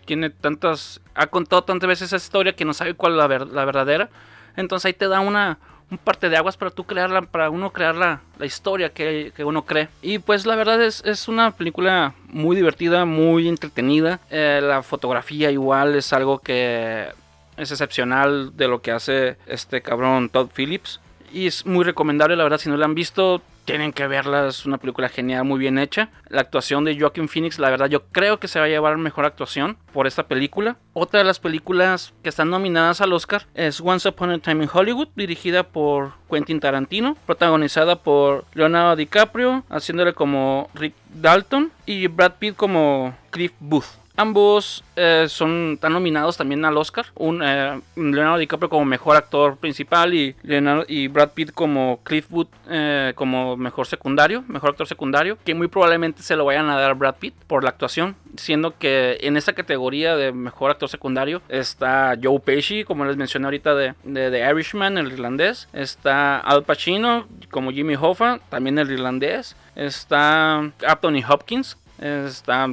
tiene 0.06 0.30
tantas 0.30 1.02
ha 1.16 1.26
contado 1.26 1.64
tantas 1.64 1.88
veces 1.88 2.14
esa 2.14 2.18
historia 2.18 2.54
que 2.54 2.66
no 2.66 2.76
sabe 2.76 2.94
cuál 2.94 3.14
es 3.14 3.52
la 3.52 3.66
verdadera. 3.66 4.12
Entonces 4.56 4.86
ahí 4.86 4.94
te 4.94 5.08
da 5.08 5.20
una, 5.22 5.58
un 5.94 5.98
parte 6.00 6.30
de 6.30 6.38
aguas 6.38 6.58
para 6.58 6.72
tú 6.72 6.84
crearla, 6.84 7.22
para 7.22 7.50
uno 7.50 7.72
crear 7.72 7.96
la, 7.96 8.22
historia 8.44 8.90
que, 8.90 9.32
uno 9.40 9.64
cree. 9.64 9.88
Y 10.02 10.20
pues 10.20 10.46
la 10.46 10.56
verdad 10.56 10.82
es, 10.82 11.02
es 11.06 11.28
una 11.28 11.52
película 11.52 12.14
muy 12.28 12.56
divertida, 12.56 13.06
muy 13.06 13.48
entretenida. 13.48 14.20
Eh, 14.30 14.60
la 14.62 14.84
fotografía 14.84 15.52
igual 15.52 15.96
es 15.96 16.12
algo 16.12 16.40
que 16.40 17.08
es 17.56 17.72
excepcional 17.72 18.56
de 18.58 18.68
lo 18.68 18.82
que 18.82 18.92
hace 18.92 19.38
este 19.48 19.82
cabrón 19.82 20.30
Todd 20.30 20.50
Phillips. 20.54 21.00
Y 21.32 21.48
es 21.48 21.66
muy 21.66 21.84
recomendable, 21.86 22.36
la 22.36 22.44
verdad, 22.44 22.58
si 22.58 22.70
no 22.70 22.78
la 22.78 22.86
han 22.86 22.96
visto, 22.96 23.42
tienen 23.66 23.94
que 23.94 24.08
verla, 24.08 24.48
es 24.48 24.66
una 24.66 24.78
película 24.78 25.10
genial, 25.10 25.46
muy 25.46 25.60
bien 25.60 25.78
hecha. 25.78 26.10
La 26.28 26.42
actuación 26.42 26.84
de 26.84 27.00
Joaquin 27.00 27.30
Phoenix, 27.30 27.60
la 27.60 27.70
verdad, 27.70 27.90
yo 27.90 28.06
creo 28.08 28.40
que 28.40 28.48
se 28.48 28.60
va 28.60 28.66
a 28.66 28.70
llevar 28.70 28.98
mejor 28.98 29.26
actuación 29.26 29.78
por 29.94 30.08
esta 30.08 30.28
película. 30.28 30.78
Otra 30.94 31.20
de 31.20 31.26
las 31.26 31.40
películas 31.40 32.14
que 32.24 32.30
están 32.30 32.50
nominadas 32.50 33.02
al 33.02 33.14
Oscar 33.14 33.46
es 33.54 33.82
Once 33.82 34.08
Upon 34.08 34.32
a 34.32 34.40
Time 34.40 34.64
in 34.64 34.70
Hollywood, 34.72 35.10
dirigida 35.16 35.64
por 35.64 36.14
Quentin 36.30 36.60
Tarantino, 36.60 37.16
protagonizada 37.26 37.96
por 37.98 38.46
Leonardo 38.54 38.96
DiCaprio, 38.96 39.64
haciéndole 39.70 40.14
como 40.14 40.70
Rick 40.74 40.96
Dalton, 41.14 41.72
y 41.86 42.08
Brad 42.08 42.34
Pitt 42.40 42.56
como 42.56 43.16
Cliff 43.32 43.54
Booth. 43.60 44.03
Ambos 44.16 44.84
eh, 44.96 45.26
son, 45.28 45.74
están 45.74 45.94
nominados 45.94 46.38
también 46.38 46.64
al 46.66 46.78
Oscar. 46.78 47.08
Un, 47.16 47.42
eh, 47.44 47.82
Leonardo 47.96 48.38
DiCaprio 48.38 48.70
como 48.70 48.86
mejor 48.86 49.16
actor 49.16 49.58
principal 49.58 50.14
y, 50.14 50.36
Leonardo, 50.44 50.86
y 50.88 51.08
Brad 51.08 51.32
Pitt 51.32 51.52
como 51.52 52.00
Cliff 52.04 52.30
Booth 52.30 52.50
eh, 52.70 53.14
como 53.16 53.58
mejor 53.58 53.88
secundario, 53.88 54.44
mejor 54.48 54.72
actor 54.72 54.88
secundario, 54.88 55.40
que 55.44 55.56
muy 55.56 55.68
probablemente 55.68 56.22
se 56.22 56.36
lo 56.36 56.46
vayan 56.46 56.70
a 56.70 56.80
dar 56.80 56.92
a 56.92 56.94
Brad 56.94 57.16
Pitt 57.16 57.34
por 57.48 57.64
la 57.64 57.72
actuación, 57.72 58.16
siendo 58.38 58.78
que 58.78 59.18
en 59.22 59.36
esa 59.36 59.54
categoría 59.54 60.16
de 60.16 60.32
mejor 60.32 60.70
actor 60.70 60.90
secundario 60.90 61.42
está 61.50 62.16
Joe 62.22 62.40
Pesci, 62.40 62.84
como 62.84 63.06
les 63.06 63.18
mencioné 63.18 63.46
ahorita 63.46 63.74
de, 63.74 63.96
de, 64.04 64.50
Irishman, 64.52 65.00
el 65.00 65.12
irlandés, 65.12 65.68
está 65.74 66.38
Al 66.38 66.64
Pacino 66.64 67.26
como 67.50 67.72
Jimmy 67.72 67.96
Hoffa, 67.96 68.40
también 68.50 68.78
el 68.78 68.92
irlandés, 68.92 69.56
está 69.76 70.58
Anthony 70.58 71.24
Hopkins, 71.28 71.78
está 72.00 72.68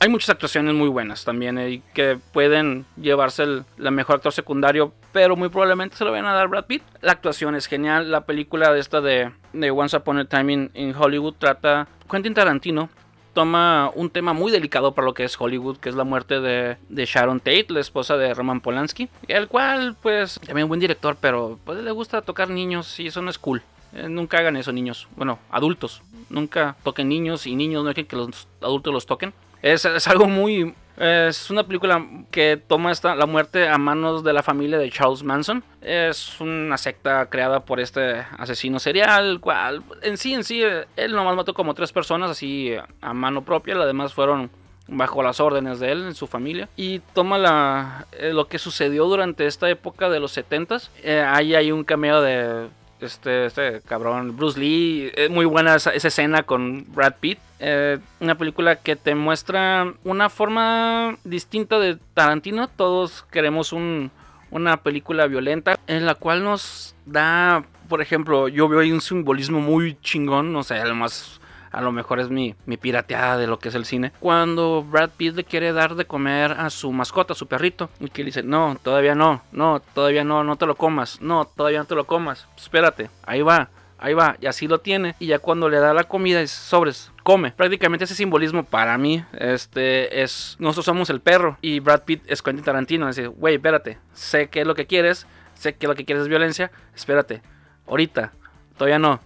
hay 0.00 0.08
muchas 0.08 0.30
actuaciones 0.30 0.74
muy 0.74 0.88
buenas 0.88 1.24
también 1.24 1.58
y 1.58 1.80
que 1.92 2.18
pueden 2.32 2.86
llevarse 2.96 3.42
el 3.42 3.64
la 3.76 3.90
mejor 3.90 4.16
actor 4.16 4.32
secundario, 4.32 4.92
pero 5.12 5.36
muy 5.36 5.48
probablemente 5.48 5.96
se 5.96 6.04
lo 6.04 6.12
vayan 6.12 6.26
a 6.26 6.34
dar 6.34 6.48
Brad 6.48 6.66
Pitt. 6.66 6.82
La 7.00 7.12
actuación 7.12 7.54
es 7.54 7.66
genial. 7.66 8.10
La 8.10 8.24
película 8.24 8.72
de 8.72 8.80
esta 8.80 9.00
de, 9.00 9.32
Once 9.70 9.96
Upon 9.96 10.18
a 10.18 10.24
Time 10.24 10.70
in, 10.72 10.94
Hollywood 10.96 11.34
trata. 11.38 11.88
Quentin 12.10 12.34
Tarantino 12.34 12.88
toma 13.34 13.90
un 13.94 14.10
tema 14.10 14.32
muy 14.32 14.50
delicado 14.50 14.94
para 14.94 15.04
lo 15.04 15.14
que 15.14 15.24
es 15.24 15.40
Hollywood, 15.40 15.78
que 15.78 15.88
es 15.88 15.94
la 15.94 16.04
muerte 16.04 16.40
de, 16.40 16.76
Sharon 16.90 17.40
Tate, 17.40 17.66
la 17.68 17.80
esposa 17.80 18.16
de 18.16 18.34
Roman 18.34 18.60
Polanski, 18.60 19.08
el 19.28 19.48
cual, 19.48 19.96
pues, 20.00 20.40
también 20.44 20.64
un 20.64 20.68
buen 20.68 20.80
director, 20.80 21.16
pero 21.20 21.58
pues 21.64 21.78
le 21.78 21.90
gusta 21.90 22.22
tocar 22.22 22.50
niños 22.50 22.98
y 22.98 23.08
eso 23.08 23.22
no 23.22 23.30
es 23.30 23.38
cool. 23.38 23.62
Eh, 23.94 24.08
nunca 24.08 24.38
hagan 24.38 24.56
eso, 24.56 24.72
niños. 24.72 25.08
Bueno, 25.16 25.38
adultos. 25.50 26.02
Nunca 26.30 26.76
toquen 26.82 27.08
niños 27.08 27.46
y 27.46 27.56
niños 27.56 27.82
no 27.82 27.88
dejen 27.88 28.06
que 28.06 28.16
los 28.16 28.48
adultos 28.60 28.92
los 28.92 29.06
toquen. 29.06 29.32
Es, 29.62 29.84
es 29.84 30.08
algo 30.08 30.26
muy... 30.26 30.74
Es 30.96 31.48
una 31.48 31.62
película 31.62 32.04
que 32.32 32.56
toma 32.56 32.90
esta, 32.90 33.14
la 33.14 33.26
muerte 33.26 33.68
a 33.68 33.78
manos 33.78 34.24
de 34.24 34.32
la 34.32 34.42
familia 34.42 34.78
de 34.78 34.90
Charles 34.90 35.22
Manson. 35.22 35.62
Es 35.80 36.40
una 36.40 36.76
secta 36.76 37.26
creada 37.26 37.60
por 37.60 37.78
este 37.78 38.24
asesino 38.36 38.80
serial, 38.80 39.38
cual 39.38 39.84
en 40.02 40.16
sí, 40.16 40.34
en 40.34 40.42
sí, 40.42 40.60
él 40.96 41.12
nomás 41.12 41.36
mató 41.36 41.54
como 41.54 41.74
tres 41.74 41.92
personas 41.92 42.32
así 42.32 42.74
a 43.00 43.14
mano 43.14 43.44
propia. 43.44 43.76
Las 43.76 43.86
demás 43.86 44.12
fueron 44.12 44.50
bajo 44.88 45.22
las 45.22 45.38
órdenes 45.38 45.80
de 45.80 45.92
él 45.92 46.04
en 46.04 46.14
su 46.14 46.26
familia 46.26 46.68
y 46.74 47.00
toma 47.12 47.38
la 47.38 48.06
eh, 48.12 48.32
lo 48.32 48.48
que 48.48 48.58
sucedió 48.58 49.04
durante 49.04 49.46
esta 49.46 49.68
época 49.68 50.08
de 50.08 50.18
los 50.18 50.36
70s 50.36 50.88
eh, 51.02 51.20
ahí 51.20 51.54
hay 51.54 51.70
un 51.70 51.84
cameo 51.84 52.22
de 52.22 52.68
este, 53.00 53.46
este 53.46 53.80
cabrón 53.82 54.36
Bruce 54.36 54.58
Lee 54.58 55.12
es 55.14 55.30
muy 55.30 55.44
buena 55.44 55.76
esa, 55.76 55.90
escena 55.90 56.42
con 56.42 56.84
Brad 56.88 57.14
Pitt. 57.20 57.38
Eh, 57.60 57.98
una 58.20 58.36
película 58.36 58.76
que 58.76 58.96
te 58.96 59.14
muestra 59.14 59.92
una 60.04 60.28
forma 60.28 61.16
distinta 61.24 61.78
de 61.78 61.98
Tarantino. 62.14 62.68
Todos 62.68 63.24
queremos 63.30 63.72
un, 63.72 64.10
una 64.50 64.78
película 64.78 65.26
violenta 65.26 65.78
en 65.86 66.06
la 66.06 66.14
cual 66.14 66.44
nos 66.44 66.94
da 67.06 67.64
por 67.88 68.02
ejemplo 68.02 68.48
yo 68.48 68.68
veo 68.68 68.80
ahí 68.80 68.92
un 68.92 69.00
simbolismo 69.00 69.60
muy 69.60 69.96
chingón 70.02 70.52
no 70.52 70.62
sé 70.62 70.82
más 70.92 71.40
a 71.78 71.80
lo 71.80 71.92
mejor 71.92 72.18
es 72.18 72.28
mi, 72.28 72.56
mi 72.66 72.76
pirateada 72.76 73.36
de 73.36 73.46
lo 73.46 73.60
que 73.60 73.68
es 73.68 73.74
el 73.76 73.84
cine. 73.84 74.10
Cuando 74.18 74.82
Brad 74.82 75.10
Pitt 75.16 75.36
le 75.36 75.44
quiere 75.44 75.72
dar 75.72 75.94
de 75.94 76.06
comer 76.06 76.50
a 76.50 76.70
su 76.70 76.90
mascota, 76.90 77.34
a 77.34 77.36
su 77.36 77.46
perrito, 77.46 77.88
y 78.00 78.10
que 78.10 78.22
le 78.22 78.26
dice, 78.26 78.42
no, 78.42 78.76
todavía 78.82 79.14
no, 79.14 79.42
no, 79.52 79.80
todavía 79.94 80.24
no, 80.24 80.42
no 80.42 80.56
te 80.56 80.66
lo 80.66 80.74
comas, 80.74 81.20
no, 81.20 81.44
todavía 81.44 81.78
no 81.78 81.84
te 81.84 81.94
lo 81.94 82.04
comas, 82.04 82.48
espérate, 82.56 83.10
ahí 83.22 83.42
va, 83.42 83.68
ahí 83.96 84.12
va, 84.12 84.36
y 84.40 84.46
así 84.46 84.66
lo 84.66 84.80
tiene. 84.80 85.14
Y 85.20 85.26
ya 85.26 85.38
cuando 85.38 85.68
le 85.68 85.78
da 85.78 85.94
la 85.94 86.02
comida, 86.02 86.40
es 86.40 86.50
sobres, 86.50 87.12
come. 87.22 87.52
Prácticamente 87.52 88.06
ese 88.06 88.16
simbolismo 88.16 88.64
para 88.64 88.98
mí, 88.98 89.24
este, 89.34 90.20
es, 90.20 90.56
nosotros 90.58 90.86
somos 90.86 91.10
el 91.10 91.20
perro, 91.20 91.58
y 91.60 91.78
Brad 91.78 92.02
Pitt 92.02 92.24
es 92.26 92.42
Quentin 92.42 92.64
Tarantino, 92.64 93.06
dice, 93.06 93.28
güey, 93.28 93.54
espérate, 93.54 93.98
sé 94.14 94.48
que 94.48 94.62
es 94.62 94.66
lo 94.66 94.74
que 94.74 94.88
quieres, 94.88 95.28
sé 95.54 95.76
que 95.76 95.86
lo 95.86 95.94
que 95.94 96.04
quieres 96.04 96.22
es 96.22 96.28
violencia, 96.28 96.72
espérate, 96.96 97.40
ahorita, 97.86 98.32
todavía 98.76 98.98
no, 98.98 99.20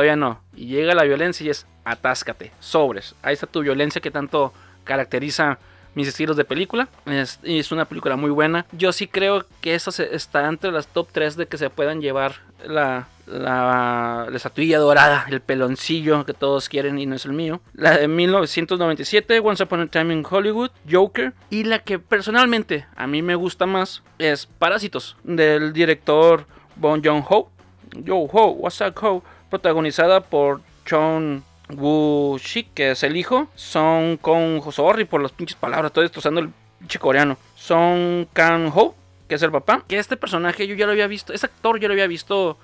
todavía 0.00 0.16
no. 0.16 0.40
Y 0.56 0.66
llega 0.66 0.94
la 0.94 1.04
violencia 1.04 1.44
y 1.44 1.50
es 1.50 1.66
atáscate, 1.84 2.52
sobres. 2.58 3.14
Ahí 3.22 3.34
está 3.34 3.46
tu 3.46 3.60
violencia 3.60 4.00
que 4.00 4.10
tanto 4.10 4.52
caracteriza 4.84 5.58
mis 5.94 6.08
estilos 6.08 6.38
de 6.38 6.44
película. 6.46 6.88
Es, 7.04 7.70
una 7.70 7.84
película 7.84 8.16
muy 8.16 8.30
buena. 8.30 8.64
Yo 8.72 8.92
sí 8.92 9.06
creo 9.06 9.44
que 9.60 9.74
esa 9.74 9.90
está 10.02 10.48
entre 10.48 10.72
las 10.72 10.86
top 10.86 11.08
3 11.12 11.36
de 11.36 11.46
que 11.46 11.58
se 11.58 11.68
puedan 11.68 12.00
llevar 12.00 12.36
la, 12.64 13.08
la, 13.26 14.26
la, 14.30 14.36
estatuilla 14.36 14.78
dorada, 14.78 15.26
el 15.28 15.42
peloncillo 15.42 16.24
que 16.24 16.32
todos 16.32 16.70
quieren 16.70 16.98
y 16.98 17.04
no 17.04 17.16
es 17.16 17.26
el 17.26 17.32
mío. 17.34 17.60
La 17.74 17.98
de 17.98 18.08
1997, 18.08 19.40
Once 19.40 19.62
Upon 19.62 19.82
a 19.82 19.86
Time 19.88 20.14
in 20.14 20.24
Hollywood, 20.28 20.70
Joker. 20.90 21.34
Y 21.50 21.64
la 21.64 21.80
que 21.80 21.98
personalmente 21.98 22.86
a 22.96 23.06
mí 23.06 23.20
me 23.20 23.34
gusta 23.34 23.66
más 23.66 24.02
es 24.18 24.46
Parásitos, 24.46 25.18
del 25.24 25.74
director 25.74 26.46
Bon 26.76 27.02
Joon-ho. 27.04 27.50
Yo 27.92 28.16
Ho, 28.16 28.50
what's 28.52 28.80
up, 28.80 28.94
Ho? 29.02 29.22
Protagonizada 29.50 30.20
por 30.20 30.60
Chon 30.86 31.42
Woo 31.70 32.38
Shik, 32.38 32.72
que 32.72 32.92
es 32.92 33.02
el 33.02 33.16
hijo, 33.16 33.48
Son 33.54 34.16
Kong 34.16 34.62
Sorry 34.70 35.04
por 35.04 35.20
las 35.20 35.32
pinches 35.32 35.56
palabras, 35.56 35.90
estoy 35.90 36.04
destrozando 36.04 36.40
el 36.40 36.50
pinche 36.78 36.98
coreano. 36.98 37.36
Son 37.56 38.28
Kang 38.32 38.70
Ho, 38.74 38.94
que 39.28 39.34
es 39.34 39.42
el 39.42 39.50
papá. 39.50 39.82
Que 39.88 39.98
este 39.98 40.16
personaje 40.16 40.66
yo 40.66 40.74
ya 40.74 40.86
lo 40.86 40.92
había 40.92 41.06
visto, 41.06 41.32
ese 41.32 41.46
actor 41.46 41.80
yo 41.80 41.88
lo 41.88 41.94
había 41.94 42.06
visto 42.06 42.58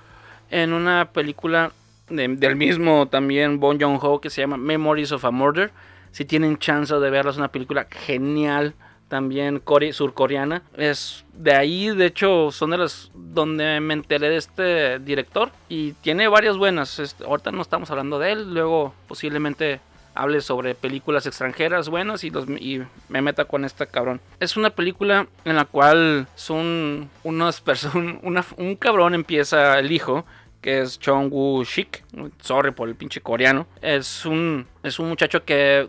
en 0.50 0.72
una 0.72 1.10
película 1.12 1.72
del 2.08 2.54
mismo 2.54 3.08
también 3.08 3.58
Bon 3.58 3.80
Joon 3.80 3.98
Ho 4.00 4.20
que 4.20 4.30
se 4.30 4.40
llama 4.40 4.56
Memories 4.56 5.12
of 5.12 5.24
a 5.24 5.30
Murder. 5.30 5.72
Si 6.12 6.24
tienen 6.24 6.56
chance 6.56 6.94
de 6.94 7.10
verla, 7.10 7.32
es 7.32 7.36
una 7.36 7.48
película 7.50 7.88
genial 7.90 8.74
también 9.08 9.60
core 9.60 9.92
surcoreana. 9.92 10.62
Es 10.76 11.24
de 11.32 11.54
ahí, 11.54 11.88
de 11.94 12.06
hecho, 12.06 12.50
son 12.50 12.70
de 12.70 12.78
las 12.78 13.10
donde 13.14 13.80
me 13.80 13.94
enteré 13.94 14.28
de 14.28 14.36
este 14.36 14.98
director 14.98 15.50
y 15.68 15.92
tiene 15.92 16.28
varias 16.28 16.56
buenas. 16.56 17.16
Ahorita 17.24 17.52
no 17.52 17.62
estamos 17.62 17.90
hablando 17.90 18.18
de 18.18 18.32
él, 18.32 18.54
luego 18.54 18.94
posiblemente 19.08 19.80
hable 20.14 20.40
sobre 20.40 20.74
películas 20.74 21.26
extranjeras 21.26 21.88
buenas 21.90 22.24
y, 22.24 22.30
los, 22.30 22.48
y 22.48 22.82
me 23.08 23.22
meta 23.22 23.44
con 23.44 23.64
este 23.64 23.86
cabrón. 23.86 24.20
Es 24.40 24.56
una 24.56 24.70
película 24.70 25.26
en 25.44 25.56
la 25.56 25.66
cual 25.66 26.26
son 26.34 27.10
unas 27.22 27.60
personas, 27.60 28.46
un 28.56 28.76
cabrón 28.76 29.14
empieza 29.14 29.78
el 29.78 29.92
hijo 29.92 30.24
que 30.66 30.80
es 30.80 30.98
Chong 30.98 31.32
Woo 31.32 31.62
Shik, 31.62 32.02
sorry 32.40 32.72
por 32.72 32.88
el 32.88 32.96
pinche 32.96 33.20
coreano, 33.20 33.68
es 33.80 34.26
un, 34.26 34.66
es 34.82 34.98
un 34.98 35.08
muchacho 35.08 35.44
que 35.44 35.88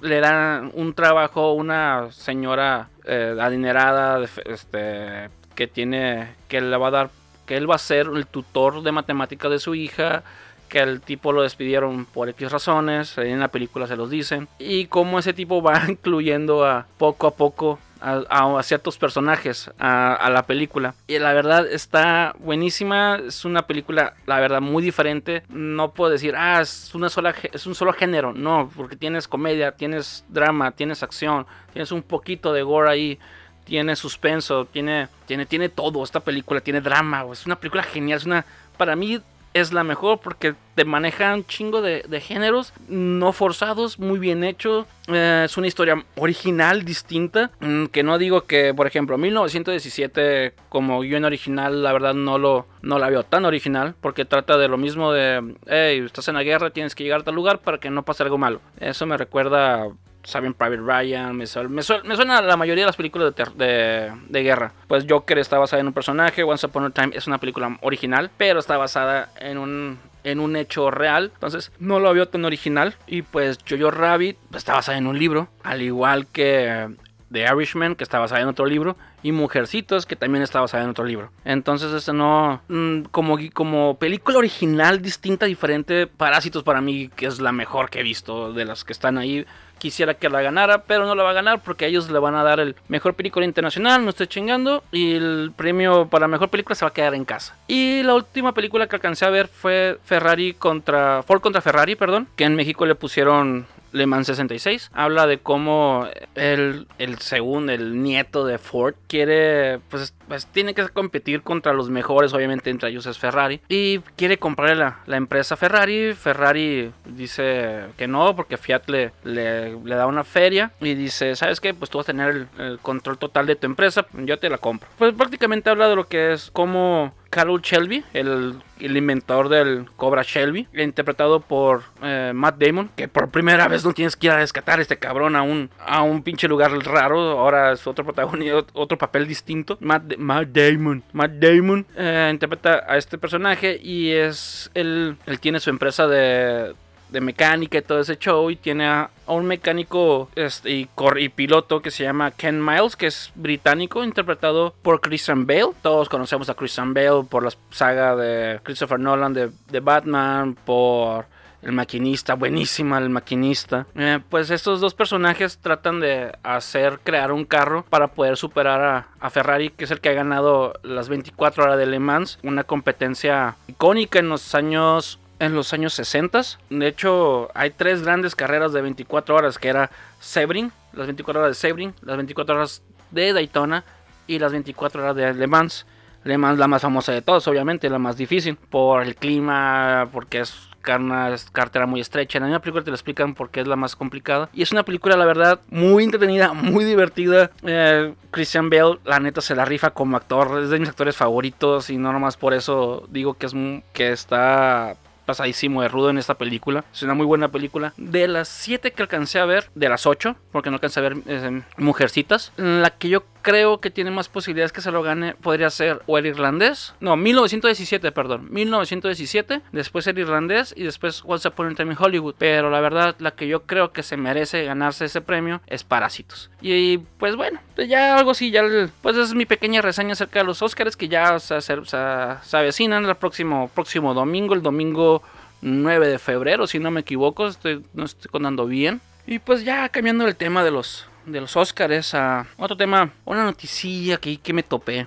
le 0.00 0.20
da 0.20 0.62
un 0.72 0.94
trabajo 0.94 1.42
a 1.42 1.52
una 1.52 2.10
señora 2.10 2.88
eh, 3.04 3.36
adinerada 3.38 4.24
este, 4.46 5.28
que 5.54 5.66
tiene, 5.66 6.36
que 6.48 6.62
le 6.62 6.74
va 6.78 6.88
a 6.88 6.90
dar, 6.90 7.10
que 7.44 7.58
él 7.58 7.70
va 7.70 7.74
a 7.74 7.78
ser 7.78 8.06
el 8.06 8.26
tutor 8.26 8.82
de 8.82 8.92
matemáticas 8.92 9.50
de 9.50 9.58
su 9.58 9.74
hija, 9.74 10.22
que 10.70 10.78
el 10.78 11.02
tipo 11.02 11.30
lo 11.30 11.42
despidieron 11.42 12.06
por 12.06 12.30
X 12.30 12.50
razones, 12.50 13.18
en 13.18 13.40
la 13.40 13.48
película 13.48 13.86
se 13.86 13.96
los 13.96 14.08
dicen, 14.08 14.48
y 14.58 14.86
cómo 14.86 15.18
ese 15.18 15.34
tipo 15.34 15.60
va 15.62 15.82
incluyendo 15.86 16.64
a 16.64 16.86
poco 16.96 17.26
a 17.26 17.34
poco 17.34 17.78
a, 18.04 18.62
ciertos 18.62 18.98
personajes 18.98 19.70
a, 19.78 20.28
la 20.30 20.42
película. 20.44 20.94
Y 21.06 21.18
la 21.18 21.32
verdad 21.32 21.66
está 21.66 22.34
buenísima. 22.38 23.20
Es 23.26 23.44
una 23.44 23.66
película, 23.66 24.14
la 24.26 24.40
verdad, 24.40 24.60
muy 24.60 24.82
diferente. 24.82 25.42
No 25.48 25.92
puedo 25.92 26.10
decir, 26.10 26.34
ah, 26.36 26.60
es, 26.60 26.94
una 26.94 27.08
sola, 27.08 27.34
es 27.52 27.66
un 27.66 27.74
solo 27.74 27.92
género. 27.92 28.32
No, 28.32 28.70
porque 28.76 28.96
tienes 28.96 29.26
comedia, 29.26 29.72
tienes 29.72 30.24
drama, 30.28 30.72
tienes 30.72 31.02
acción, 31.02 31.46
tienes 31.72 31.92
un 31.92 32.02
poquito 32.02 32.52
de 32.52 32.62
gore 32.62 32.90
ahí. 32.90 33.18
Tiene 33.64 33.96
suspenso, 33.96 34.66
tiene, 34.66 35.08
tiene, 35.26 35.46
tiene 35.46 35.70
todo. 35.70 36.04
Esta 36.04 36.20
película 36.20 36.60
tiene 36.60 36.82
drama. 36.82 37.24
Es 37.32 37.46
una 37.46 37.56
película 37.56 37.82
genial. 37.82 38.18
Es 38.18 38.26
una, 38.26 38.44
para 38.76 38.94
mí, 38.94 39.20
es 39.54 39.72
la 39.72 39.84
mejor 39.84 40.18
porque 40.18 40.54
te 40.74 40.84
maneja 40.84 41.32
un 41.32 41.46
chingo 41.46 41.80
de, 41.80 42.02
géneros 42.20 42.72
no 42.88 43.32
forzados, 43.32 43.98
muy 44.00 44.18
bien 44.18 44.42
hecho. 44.42 44.86
Eh, 45.06 45.42
es 45.44 45.56
una 45.56 45.68
historia 45.68 46.04
original, 46.16 46.84
distinta. 46.84 47.52
Mm, 47.60 47.86
que 47.86 48.02
no 48.02 48.18
digo 48.18 48.42
que, 48.42 48.74
por 48.74 48.86
ejemplo, 48.86 49.16
1917 49.16 50.54
como 50.68 51.00
guion 51.00 51.24
original, 51.24 51.82
la 51.82 51.92
verdad 51.92 52.14
no 52.14 52.38
lo 52.38 52.66
no 52.82 52.98
la 52.98 53.08
veo 53.08 53.22
tan 53.22 53.46
original 53.46 53.94
porque 54.00 54.26
trata 54.26 54.58
de 54.58 54.68
lo 54.68 54.76
mismo 54.76 55.12
de, 55.12 55.54
hey, 55.66 56.02
estás 56.04 56.28
en 56.28 56.34
la 56.34 56.42
guerra, 56.42 56.70
tienes 56.70 56.94
que 56.94 57.04
llegar 57.04 57.20
a 57.20 57.24
tal 57.24 57.34
lugar 57.34 57.60
para 57.60 57.78
que 57.78 57.90
no 57.90 58.04
pase 58.04 58.24
algo 58.24 58.36
malo. 58.36 58.60
Eso 58.80 59.06
me 59.06 59.16
recuerda 59.16 59.88
Saben 60.24 60.54
Private 60.54 60.82
Ryan, 60.82 61.36
me, 61.36 61.46
suena, 61.46 62.42
la 62.42 62.56
mayoría 62.56 62.82
de 62.82 62.86
las 62.86 62.96
películas 62.96 63.34
de, 63.36 64.12
de, 64.28 64.42
guerra. 64.42 64.72
Pues 64.88 65.06
Joker 65.08 65.38
está 65.38 65.58
basada 65.58 65.80
en 65.80 65.86
un 65.86 65.92
personaje, 65.92 66.42
Once 66.42 66.66
Upon 66.66 66.86
a 66.86 66.90
Time 66.90 67.10
es 67.14 67.26
una 67.26 67.38
película 67.38 67.78
original, 67.82 68.30
pero 68.36 68.58
está 68.58 68.76
basada 68.76 69.30
en 69.38 69.58
un, 69.58 69.98
en 70.24 70.40
un 70.40 70.56
hecho 70.56 70.90
real. 70.90 71.30
Entonces 71.34 71.70
no 71.78 72.00
lo 72.00 72.12
veo 72.12 72.26
tan 72.26 72.44
original. 72.44 72.96
Y 73.06 73.22
pues 73.22 73.58
Jojo 73.68 73.90
Rabbit 73.90 74.36
está 74.54 74.74
basada 74.74 74.98
en 74.98 75.06
un 75.06 75.18
libro, 75.18 75.48
al 75.62 75.82
igual 75.82 76.26
que 76.26 76.88
The 77.34 77.46
Irishman, 77.52 77.96
que 77.96 78.04
está 78.04 78.18
basada 78.18 78.40
en 78.40 78.48
otro 78.48 78.64
libro, 78.64 78.96
y 79.22 79.32
Mujercitos, 79.32 80.06
que 80.06 80.16
también 80.16 80.42
está 80.42 80.60
basada 80.60 80.84
en 80.84 80.90
otro 80.90 81.04
libro. 81.04 81.30
Entonces, 81.44 81.92
este 81.92 82.12
no. 82.12 82.62
Mm, 82.68 83.02
como, 83.10 83.38
como 83.52 83.98
película 83.98 84.38
original, 84.38 85.02
distinta, 85.02 85.46
diferente, 85.46 86.06
Parásitos 86.06 86.62
para 86.62 86.80
mí, 86.80 87.10
que 87.16 87.26
es 87.26 87.40
la 87.40 87.50
mejor 87.50 87.90
que 87.90 88.00
he 88.00 88.02
visto 88.02 88.52
de 88.52 88.64
las 88.64 88.84
que 88.84 88.92
están 88.92 89.18
ahí 89.18 89.46
quisiera 89.78 90.14
que 90.14 90.28
la 90.28 90.42
ganara, 90.42 90.82
pero 90.84 91.06
no 91.06 91.14
la 91.14 91.22
va 91.22 91.30
a 91.30 91.34
ganar 91.34 91.62
porque 91.62 91.86
ellos 91.86 92.10
le 92.10 92.18
van 92.18 92.34
a 92.34 92.42
dar 92.42 92.60
el 92.60 92.76
mejor 92.88 93.14
película 93.14 93.44
internacional, 93.44 94.02
no 94.04 94.10
estoy 94.10 94.26
chingando, 94.26 94.82
y 94.92 95.14
el 95.14 95.52
premio 95.56 96.08
para 96.08 96.28
mejor 96.28 96.48
película 96.48 96.74
se 96.74 96.84
va 96.84 96.90
a 96.90 96.94
quedar 96.94 97.14
en 97.14 97.24
casa. 97.24 97.56
Y 97.68 98.02
la 98.02 98.14
última 98.14 98.52
película 98.52 98.86
que 98.86 98.96
alcancé 98.96 99.24
a 99.24 99.30
ver 99.30 99.48
fue 99.48 99.98
Ferrari 100.04 100.54
contra 100.54 101.22
Ford 101.22 101.40
contra 101.40 101.60
Ferrari, 101.60 101.96
perdón, 101.96 102.28
que 102.36 102.44
en 102.44 102.54
México 102.54 102.86
le 102.86 102.94
pusieron 102.94 103.66
le 103.94 104.06
Mans 104.06 104.26
66. 104.26 104.90
Habla 104.92 105.26
de 105.26 105.38
cómo 105.38 106.06
el, 106.34 106.88
el 106.98 107.18
segundo, 107.20 107.72
el 107.72 108.02
nieto 108.02 108.44
de 108.44 108.58
Ford, 108.58 108.94
quiere, 109.06 109.78
pues, 109.88 110.12
pues, 110.26 110.46
tiene 110.46 110.74
que 110.74 110.88
competir 110.88 111.42
contra 111.42 111.72
los 111.72 111.90
mejores, 111.90 112.34
obviamente 112.34 112.70
entre 112.70 112.90
ellos 112.90 113.06
es 113.06 113.18
Ferrari. 113.18 113.60
Y 113.68 114.00
quiere 114.16 114.38
comprar 114.38 114.76
la, 114.76 114.98
la 115.06 115.16
empresa 115.16 115.56
Ferrari. 115.56 116.12
Ferrari 116.14 116.92
dice 117.04 117.84
que 117.96 118.08
no, 118.08 118.34
porque 118.34 118.56
Fiat 118.56 118.88
le, 118.88 119.12
le, 119.22 119.94
da 119.94 120.06
una 120.06 120.24
feria. 120.24 120.72
Y 120.80 120.94
dice, 120.94 121.36
¿sabes 121.36 121.60
qué? 121.60 121.72
Pues 121.72 121.88
tú 121.88 121.98
vas 121.98 122.08
a 122.08 122.12
tener 122.12 122.30
el, 122.30 122.48
el 122.58 122.78
control 122.80 123.16
total 123.16 123.46
de 123.46 123.54
tu 123.54 123.66
empresa, 123.66 124.06
yo 124.12 124.38
te 124.40 124.50
la 124.50 124.58
compro. 124.58 124.88
Pues 124.98 125.14
prácticamente 125.14 125.70
habla 125.70 125.88
de 125.88 125.94
lo 125.94 126.08
que 126.08 126.32
es 126.32 126.50
cómo 126.50 127.14
Carol 127.34 127.60
Shelby, 127.62 128.04
el, 128.12 128.62
inventor 128.78 129.48
del 129.48 129.86
Cobra 129.96 130.22
Shelby, 130.22 130.68
interpretado 130.72 131.40
por 131.40 131.82
eh, 132.00 132.30
Matt 132.32 132.58
Damon, 132.58 132.90
que 132.94 133.08
por 133.08 133.28
primera 133.30 133.66
vez 133.66 133.84
no 133.84 133.92
tienes 133.92 134.14
que 134.14 134.28
ir 134.28 134.32
a 134.32 134.36
rescatar 134.36 134.78
a 134.78 134.82
este 134.82 134.98
cabrón 134.98 135.34
a 135.34 135.42
un, 135.42 135.68
a 135.84 136.02
un 136.02 136.22
pinche 136.22 136.46
lugar 136.46 136.70
raro, 136.70 137.18
ahora 137.32 137.72
es 137.72 137.84
otro 137.88 138.04
protagonista, 138.04 138.64
otro 138.72 138.96
papel 138.96 139.26
distinto. 139.26 139.76
Matt, 139.80 140.04
Damon, 140.04 141.02
Matt 141.12 141.32
Damon 141.32 141.84
eh, 141.96 142.28
interpreta 142.32 142.84
a 142.86 142.98
este 142.98 143.18
personaje 143.18 143.80
y 143.82 144.12
es 144.12 144.70
él, 144.74 145.16
él 145.26 145.40
tiene 145.40 145.58
su 145.58 145.70
empresa 145.70 146.06
de 146.06 146.76
de 147.14 147.20
mecánica 147.20 147.78
y 147.78 147.82
todo 147.82 148.00
ese 148.00 148.18
show 148.18 148.50
y 148.50 148.56
tiene 148.56 148.86
a, 148.86 149.08
un 149.26 149.46
mecánico 149.46 150.28
este, 150.34 150.70
y, 150.70 151.28
piloto 151.30 151.80
que 151.80 151.90
se 151.90 152.02
llama 152.02 152.32
Ken 152.32 152.62
Miles, 152.62 152.96
que 152.96 153.06
es 153.06 153.32
británico, 153.36 154.04
interpretado 154.04 154.74
por 154.82 155.00
Christian 155.00 155.46
Bale. 155.46 155.70
Todos 155.80 156.08
conocemos 156.10 156.50
a 156.50 156.54
Christian 156.54 156.92
Bale 156.92 157.24
por 157.30 157.44
la 157.44 157.50
saga 157.70 158.16
de 158.16 158.60
Christopher 158.62 158.98
Nolan 159.00 159.32
de, 159.32 159.50
de 159.70 159.80
Batman, 159.80 160.54
por 160.66 161.26
el 161.62 161.72
maquinista, 161.72 162.34
buenísima 162.34 162.98
el 162.98 163.08
maquinista. 163.08 163.86
Eh, 163.94 164.18
pues 164.28 164.50
estos 164.50 164.80
dos 164.80 164.92
personajes 164.92 165.58
tratan 165.58 166.00
de 166.00 166.36
hacer, 166.42 166.98
crear 167.02 167.32
un 167.32 167.44
carro 167.44 167.84
para 167.88 168.08
poder 168.08 168.36
superar 168.36 168.82
a, 168.82 169.08
a, 169.20 169.30
Ferrari, 169.30 169.70
que 169.70 169.84
es 169.84 169.90
el 169.90 170.00
que 170.00 170.10
ha 170.10 170.14
ganado 170.14 170.74
las 170.82 171.08
24 171.08 171.64
horas 171.64 171.78
de 171.78 171.86
Le 171.86 172.00
Mans, 172.00 172.38
una 172.42 172.64
competencia 172.64 173.56
icónica 173.68 174.18
en 174.18 174.28
los 174.28 174.54
años 174.54 175.18
en 175.38 175.54
los 175.54 175.72
años 175.72 175.94
60. 175.94 176.42
De 176.70 176.86
hecho, 176.86 177.50
hay 177.54 177.70
tres 177.70 178.02
grandes 178.02 178.34
carreras 178.34 178.72
de 178.72 178.82
24 178.82 179.34
horas, 179.34 179.58
que 179.58 179.68
era 179.68 179.90
Sebring, 180.20 180.72
las 180.92 181.06
24 181.06 181.40
horas 181.40 181.56
de 181.56 181.68
Sebring, 181.68 181.94
las 182.02 182.16
24 182.16 182.54
horas 182.54 182.82
de 183.10 183.32
Daytona 183.32 183.84
y 184.26 184.38
las 184.38 184.52
24 184.52 185.02
horas 185.02 185.16
de 185.16 185.34
Le 185.34 185.46
Mans. 185.46 185.86
Le 186.24 186.38
Mans 186.38 186.58
la 186.58 186.68
más 186.68 186.82
famosa 186.82 187.12
de 187.12 187.22
todas, 187.22 187.46
obviamente, 187.48 187.90
la 187.90 187.98
más 187.98 188.16
difícil, 188.16 188.56
por 188.56 189.02
el 189.02 189.14
clima, 189.16 190.08
porque 190.12 190.40
es 190.40 190.70
una 190.98 191.34
cartera 191.52 191.86
muy 191.86 192.00
estrecha. 192.00 192.38
En 192.38 192.42
la 192.42 192.48
misma 192.48 192.60
película 192.60 192.84
te 192.84 192.90
lo 192.90 192.94
explican 192.94 193.34
porque 193.34 193.60
es 193.60 193.66
la 193.66 193.76
más 193.76 193.96
complicada. 193.96 194.48
Y 194.52 194.62
es 194.62 194.72
una 194.72 194.82
película, 194.82 195.16
la 195.16 195.24
verdad, 195.24 195.60
muy 195.70 196.04
entretenida, 196.04 196.52
muy 196.52 196.84
divertida. 196.84 197.50
Eh, 197.62 198.14
Christian 198.30 198.70
Bale, 198.70 198.98
la 199.04 199.20
neta, 199.20 199.40
se 199.40 199.54
la 199.54 199.64
rifa 199.64 199.90
como 199.90 200.16
actor. 200.16 200.62
Es 200.62 200.70
de 200.70 200.78
mis 200.78 200.88
actores 200.88 201.16
favoritos 201.16 201.90
y 201.90 201.96
no 201.96 202.12
nomás 202.12 202.36
por 202.36 202.54
eso 202.54 203.06
digo 203.10 203.34
que, 203.34 203.46
es, 203.46 203.54
que 203.92 204.12
está 204.12 204.96
pasadísimo 205.24 205.82
de 205.82 205.88
rudo 205.88 206.10
en 206.10 206.18
esta 206.18 206.34
película. 206.34 206.84
Es 206.92 207.02
una 207.02 207.14
muy 207.14 207.26
buena 207.26 207.48
película. 207.48 207.92
De 207.96 208.28
las 208.28 208.48
7 208.48 208.92
que 208.92 209.02
alcancé 209.02 209.38
a 209.38 209.44
ver, 209.44 209.70
de 209.74 209.88
las 209.88 210.06
8, 210.06 210.36
porque 210.52 210.70
no 210.70 210.76
alcancé 210.76 211.00
a 211.00 211.02
ver 211.02 211.16
eh, 211.26 211.62
Mujercitas, 211.76 212.52
la 212.56 212.90
que 212.90 213.08
yo 213.08 213.24
creo 213.44 213.78
que 213.78 213.90
tiene 213.90 214.10
más 214.10 214.28
posibilidades 214.28 214.72
que 214.72 214.80
se 214.80 214.90
lo 214.90 215.02
gane 215.02 215.34
podría 215.34 215.68
ser 215.68 216.00
o 216.06 216.16
el 216.16 216.26
irlandés. 216.26 216.94
No, 216.98 217.14
1917, 217.14 218.10
perdón. 218.10 218.48
1917, 218.50 219.60
después 219.70 220.06
el 220.06 220.18
irlandés 220.18 220.74
y 220.76 220.82
después 220.82 221.22
Once 221.24 221.46
Upon 221.46 221.70
a 221.70 221.74
Time 221.74 221.92
in 221.92 221.98
Hollywood. 222.00 222.34
Pero 222.38 222.70
la 222.70 222.80
verdad, 222.80 223.14
la 223.18 223.32
que 223.32 223.46
yo 223.46 223.64
creo 223.64 223.92
que 223.92 224.02
se 224.02 224.16
merece 224.16 224.64
ganarse 224.64 225.04
ese 225.04 225.20
premio 225.20 225.60
es 225.66 225.84
Parásitos. 225.84 226.50
Y 226.62 226.98
pues 227.18 227.36
bueno, 227.36 227.60
pues 227.76 227.86
ya 227.86 228.16
algo 228.16 228.30
así, 228.30 228.50
ya 228.50 228.62
pues 229.02 229.16
es 229.16 229.34
mi 229.34 229.44
pequeña 229.44 229.82
reseña 229.82 230.14
acerca 230.14 230.38
de 230.38 230.46
los 230.46 230.62
Oscars 230.62 230.96
que 230.96 231.08
ya 231.08 231.38
se, 231.38 231.60
se, 231.60 232.56
avecinan 232.56 233.04
el 233.04 233.14
próximo, 233.16 233.70
próximo 233.74 234.14
domingo, 234.14 234.54
el 234.54 234.62
domingo 234.62 235.22
9 235.60 236.08
de 236.08 236.18
febrero, 236.18 236.66
si 236.66 236.78
no 236.78 236.90
me 236.90 237.00
equivoco, 237.00 237.50
no 237.92 238.04
estoy 238.04 238.30
contando 238.30 238.64
bien. 238.66 239.02
Y 239.26 239.38
pues 239.38 239.64
ya 239.64 239.86
cambiando 239.90 240.26
el 240.26 240.36
tema 240.36 240.64
de 240.64 240.70
los 240.70 241.06
de 241.26 241.40
los 241.40 241.56
Oscars 241.56 242.14
a 242.14 242.46
otro 242.58 242.76
tema, 242.76 243.10
una 243.24 243.44
noticia 243.44 244.18
que, 244.18 244.38
que 244.38 244.52
me 244.52 244.62
topé. 244.62 245.06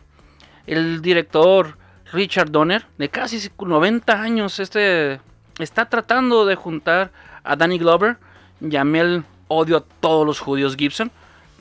El 0.66 1.02
director 1.02 1.78
Richard 2.12 2.52
Donner, 2.52 2.86
de 2.98 3.08
casi 3.10 3.50
90 3.58 4.22
años, 4.22 4.60
este 4.60 5.22
está 5.60 5.90
tratando 5.90 6.46
de 6.46 6.56
juntar 6.56 7.12
a 7.44 7.56
Danny 7.56 7.78
Glover, 7.78 8.18
Jamel 8.68 9.24
Odio 9.48 9.78
a 9.78 9.84
todos 10.02 10.26
los 10.26 10.40
judíos 10.40 10.76
Gibson, 10.76 11.12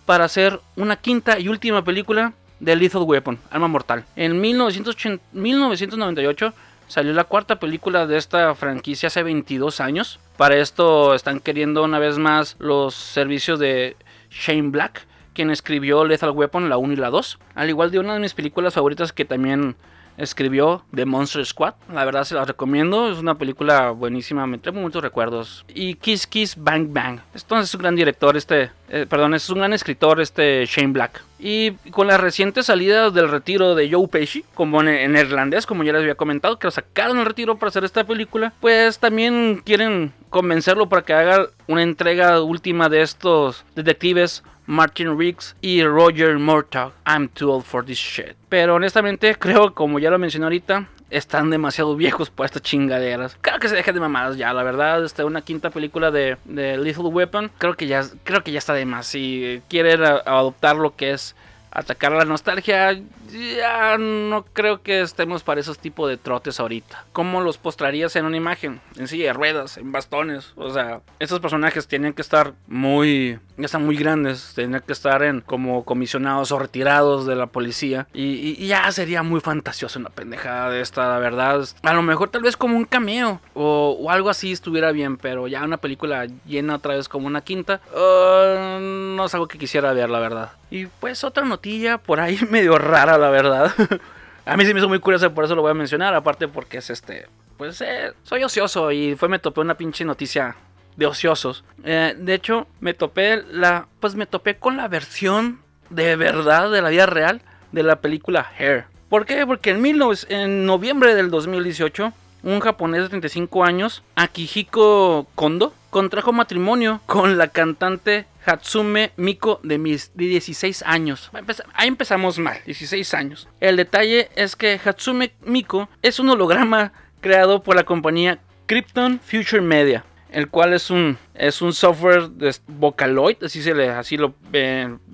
para 0.05 0.25
hacer 0.25 0.61
una 0.77 0.97
quinta 0.97 1.39
y 1.39 1.49
última 1.49 1.85
película 1.85 2.33
de 2.59 2.75
Lethal 2.77 3.03
Weapon, 3.03 3.39
Arma 3.51 3.69
Mortal. 3.69 4.05
En 4.17 4.41
1998 4.41 6.55
salió 6.89 7.13
la 7.13 7.25
cuarta 7.25 7.57
película 7.57 8.07
de 8.07 8.17
esta 8.17 8.55
franquicia 8.55 9.09
hace 9.09 9.23
22 9.23 9.81
años. 9.81 10.19
Para 10.37 10.57
esto 10.57 11.15
están 11.15 11.41
queriendo 11.41 11.85
una 11.85 11.99
vez 11.99 12.17
más 12.19 12.57
los 12.59 12.95
servicios 12.95 13.59
de 13.59 13.97
Shane 14.39 14.71
Black, 14.71 15.07
quien 15.35 15.51
escribió 15.51 16.05
Lethal 16.05 16.31
Weapon, 16.31 16.69
la 16.69 16.77
1 16.77 16.93
y 16.93 16.97
la 16.97 17.11
2. 17.11 17.39
Al 17.55 17.69
igual 17.69 17.91
de 17.91 17.99
una 17.99 18.15
de 18.15 18.21
mis 18.21 18.35
películas 18.35 18.75
favoritas 18.75 19.13
que 19.13 19.25
también 19.25 19.77
escribió 20.17 20.85
The 20.95 21.05
Monster 21.05 21.45
Squad. 21.45 21.75
La 21.93 22.05
verdad 22.05 22.25
se 22.25 22.35
la 22.35 22.45
recomiendo, 22.45 23.11
es 23.11 23.19
una 23.19 23.37
película 23.37 23.91
buenísima, 23.91 24.47
me 24.47 24.59
trae 24.59 24.75
muchos 24.75 25.03
recuerdos. 25.03 25.65
Y 25.69 25.95
Kiss 25.95 26.27
Kiss 26.27 26.57
Bang 26.57 26.93
Bang. 26.93 27.21
Entonces 27.35 27.69
es 27.69 27.75
un 27.75 27.83
gran 27.83 27.97
director, 27.97 28.37
este, 28.37 28.71
eh, 28.89 29.07
perdón, 29.09 29.35
es 29.35 29.49
un 29.51 29.59
gran 29.59 29.73
escritor, 29.73 30.21
este 30.21 30.65
Shane 30.67 30.93
Black. 30.93 31.23
Y 31.39 31.73
con 31.91 32.07
la 32.07 32.17
reciente 32.17 32.63
salida 32.63 33.11
del 33.11 33.29
retiro 33.29 33.75
de 33.75 33.91
Joe 33.91 34.09
Pesci, 34.09 34.45
como 34.55 34.83
en, 34.83 35.17
irlandés, 35.17 35.67
como 35.67 35.85
ya 35.85 35.93
les 35.93 36.03
había 36.03 36.15
comentado, 36.15 36.59
que 36.59 36.67
lo 36.67 36.71
sacaron 36.71 37.19
el 37.19 37.27
retiro 37.27 37.59
para 37.59 37.69
hacer 37.69 37.85
esta 37.85 38.05
película, 38.05 38.55
pues 38.61 38.99
también 38.99 39.61
quieren 39.65 40.13
convencerlo 40.31 40.89
para 40.89 41.03
que 41.03 41.13
haga 41.13 41.49
una 41.67 41.83
entrega 41.83 42.41
última 42.41 42.89
de 42.89 43.03
estos 43.03 43.65
detectives 43.75 44.43
Martin 44.67 45.19
Riggs 45.19 45.57
y 45.61 45.83
Roger 45.85 46.39
Murtaugh. 46.39 46.93
I'm 47.07 47.29
too 47.29 47.51
old 47.51 47.65
for 47.65 47.85
this 47.85 47.99
shit. 47.99 48.37
Pero 48.49 48.75
honestamente 48.75 49.35
creo, 49.39 49.75
como 49.75 49.99
ya 49.99 50.11
lo 50.11 50.19
mencioné 50.19 50.47
ahorita, 50.47 50.89
están 51.11 51.51
demasiado 51.51 51.97
viejos 51.97 52.31
para 52.31 52.47
estas 52.47 52.63
chingaderas. 52.63 53.37
Creo 53.41 53.59
que 53.59 53.69
se 53.69 53.77
dejen 53.77 53.95
de 53.95 54.01
mamadas 54.01 54.37
ya, 54.37 54.53
la 54.53 54.63
verdad. 54.63 55.05
Este, 55.05 55.25
una 55.25 55.43
quinta 55.43 55.71
película 55.71 56.11
de, 56.11 56.37
de 56.45 56.77
Lethal 56.77 57.07
Weapon, 57.07 57.51
creo 57.59 57.75
que 57.75 57.87
ya, 57.87 58.05
creo 58.25 58.43
que 58.43 58.53
ya 58.53 58.59
está 58.59 58.75
de 58.75 58.85
más. 58.85 59.07
Si 59.07 59.63
quieren 59.69 60.03
adoptar 60.03 60.77
lo 60.77 60.97
que 60.97 61.13
es 61.13 61.37
atacar 61.71 62.13
la 62.13 62.25
nostalgia, 62.25 62.99
ya 63.29 63.99
no 63.99 64.45
creo 64.53 64.83
que 64.83 65.01
estemos 65.01 65.43
para 65.43 65.61
esos 65.61 65.79
tipos 65.79 66.09
de 66.09 66.17
trotes 66.17 66.61
ahorita. 66.61 67.05
¿Cómo 67.13 67.41
los 67.41 67.59
postrarías 67.59 68.17
en 68.17 68.25
una 68.25 68.37
imagen? 68.37 68.81
En 68.97 69.09
silla 69.09 69.27
de 69.27 69.33
ruedas, 69.33 69.77
en 69.77 69.93
bastones. 69.93 70.53
O 70.57 70.71
sea, 70.71 71.01
esos 71.19 71.41
personajes 71.41 71.87
tienen 71.87 72.13
que 72.13 72.23
estar 72.23 72.55
muy, 72.67 73.39
ya 73.57 73.67
están 73.67 73.85
muy 73.85 73.97
grandes, 73.97 74.53
tienen 74.55 74.81
que 74.81 74.93
estar 74.93 75.23
en 75.23 75.41
como 75.41 75.85
comisionados 75.85 76.53
o 76.53 76.59
retirados 76.59 77.27
de 77.27 77.37
la 77.37 77.47
policía. 77.47 78.07
Y, 78.13 78.67
ya 78.67 78.91
sería 78.91 79.23
muy 79.23 79.41
fantasioso 79.41 79.99
una 79.99 80.11
pendejada 80.11 80.71
de 80.71 80.81
esta, 80.81 81.09
la 81.09 81.19
verdad. 81.19 81.67
A 81.83 81.95
lo 81.95 82.03
mejor 82.03 82.31
tal 82.31 82.43
vez 82.43 82.57
como 82.57 82.77
un 82.77 82.85
cameo 82.85 83.41
o, 83.55 84.11
algo 84.11 84.31
así 84.31 84.53
estuviera 84.53 84.93
bien, 84.93 85.17
pero 85.17 85.47
ya 85.49 85.65
una 85.65 85.77
película 85.77 86.27
llena 86.47 86.77
otra 86.77 86.95
vez 86.95 87.09
como 87.09 87.27
una 87.27 87.41
quinta, 87.41 87.81
uh, 87.93 88.81
no 88.81 89.25
es 89.27 89.35
algo 89.35 89.49
que 89.49 89.59
quisiera 89.59 89.93
ver, 89.93 90.11
la 90.11 90.19
verdad. 90.19 90.53
Y 90.71 90.87
pues 90.87 91.23
otra 91.23 91.45
notilla 91.45 91.99
por 91.99 92.21
ahí 92.21 92.39
medio 92.51 92.79
rara, 92.79 93.16
la 93.19 93.31
verdad. 93.31 93.73
a 94.45 94.57
mí 94.57 94.65
sí 94.65 94.73
me 94.73 94.81
hizo 94.81 94.89
muy 94.89 95.01
curioso, 95.01 95.33
por 95.33 95.45
eso 95.45 95.55
lo 95.55 95.63
voy 95.63 95.71
a 95.71 95.75
mencionar. 95.75 96.15
Aparte 96.15 96.49
porque 96.49 96.79
es 96.79 96.91
este, 96.91 97.27
pues 97.57 97.81
eh, 97.81 98.13
soy 98.23 98.45
ocioso 98.45 98.93
y 98.93 99.15
fue 99.17 99.29
me 99.29 99.39
topé 99.39 99.61
una 99.61 99.77
pinche 99.77 100.05
noticia 100.05 100.57
de 100.97 101.07
ociosos. 101.07 101.65
Eh, 101.85 102.15
de 102.17 102.35
hecho, 102.35 102.67
me 102.81 102.95
topé 102.95 103.43
la, 103.51 103.87
pues 104.01 104.15
me 104.15 104.27
topé 104.27 104.57
con 104.57 104.77
la 104.77 104.89
versión 104.89 105.61
de 105.91 106.17
verdad 106.17 106.71
de 106.71 106.83
la 106.83 106.89
vida 106.89 107.07
real 107.07 107.43
de 107.73 107.83
la 107.83 108.01
película 108.01 108.51
Hair. 108.59 108.87
¿Por 109.09 109.25
qué? 109.25 109.47
Porque 109.47 109.71
en, 109.71 109.85
en 110.29 110.67
noviembre 110.67 111.15
del 111.15 111.31
2018 111.31 112.13
un 112.43 112.61
japonés 112.61 113.03
de 113.03 113.09
35 113.09 113.65
años, 113.65 114.03
Akihiko 114.15 115.27
Kondo, 115.35 115.75
contrajo 115.91 116.33
matrimonio 116.33 117.01
con 117.07 117.39
la 117.39 117.49
cantante 117.49 118.27
Hatsume 118.47 119.13
Miko 119.17 119.61
de, 119.63 119.79
mis, 119.79 120.13
16 120.15 120.83
años. 120.87 121.31
Ahí 121.75 121.89
empezamos 121.89 122.39
mal, 122.39 122.59
16 122.65 123.15
años. 123.15 123.49
El 123.61 123.77
detalle 123.77 124.31
es 124.37 124.57
que 124.57 124.81
Hatsume 124.83 125.33
Miko 125.43 125.89
es 126.03 126.21
un 126.21 126.31
holograma 126.31 126.93
creado 127.21 127.63
por 127.63 127.77
la 127.77 127.85
compañía 127.85 128.39
Krypton 128.67 129.21
Future 129.21 129.61
Media, 129.61 130.05
el 130.31 130.49
cual 130.49 130.75
es 130.75 130.91
un, 130.91 131.19
es 131.35 131.61
un 131.61 131.73
software 131.73 132.29
de 132.31 132.55
Vocaloid, 132.67 133.43
así, 133.45 133.63
se 133.63 133.75
le, 133.75 133.91
así, 133.91 134.17
lo, 134.17 134.35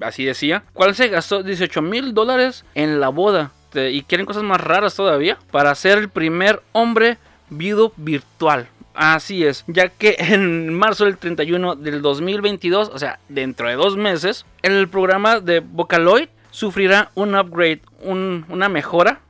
así 0.00 0.24
decía, 0.24 0.64
cual 0.72 0.94
se 0.94 1.08
gastó 1.08 1.42
18 1.42 1.80
mil 1.82 2.14
dólares 2.14 2.64
en 2.74 3.00
la 3.00 3.08
boda 3.08 3.52
y 3.74 4.02
quieren 4.02 4.26
cosas 4.26 4.42
más 4.42 4.60
raras 4.60 4.94
todavía 4.94 5.38
para 5.50 5.74
ser 5.74 5.98
el 5.98 6.08
primer 6.08 6.62
hombre 6.72 7.18
viudo 7.48 7.92
virtual. 7.96 8.68
Así 8.94 9.44
es, 9.44 9.64
ya 9.66 9.88
que 9.88 10.16
en 10.18 10.72
marzo 10.74 11.04
del 11.04 11.16
31 11.16 11.76
del 11.76 12.02
2022, 12.02 12.90
o 12.92 12.98
sea, 12.98 13.18
dentro 13.28 13.68
de 13.68 13.74
dos 13.74 13.96
meses, 13.96 14.44
el 14.62 14.88
programa 14.88 15.40
de 15.40 15.60
Vocaloid 15.60 16.28
sufrirá 16.50 17.10
un 17.14 17.34
upgrade, 17.34 17.80
una 18.02 18.68
mejora, 18.68 19.20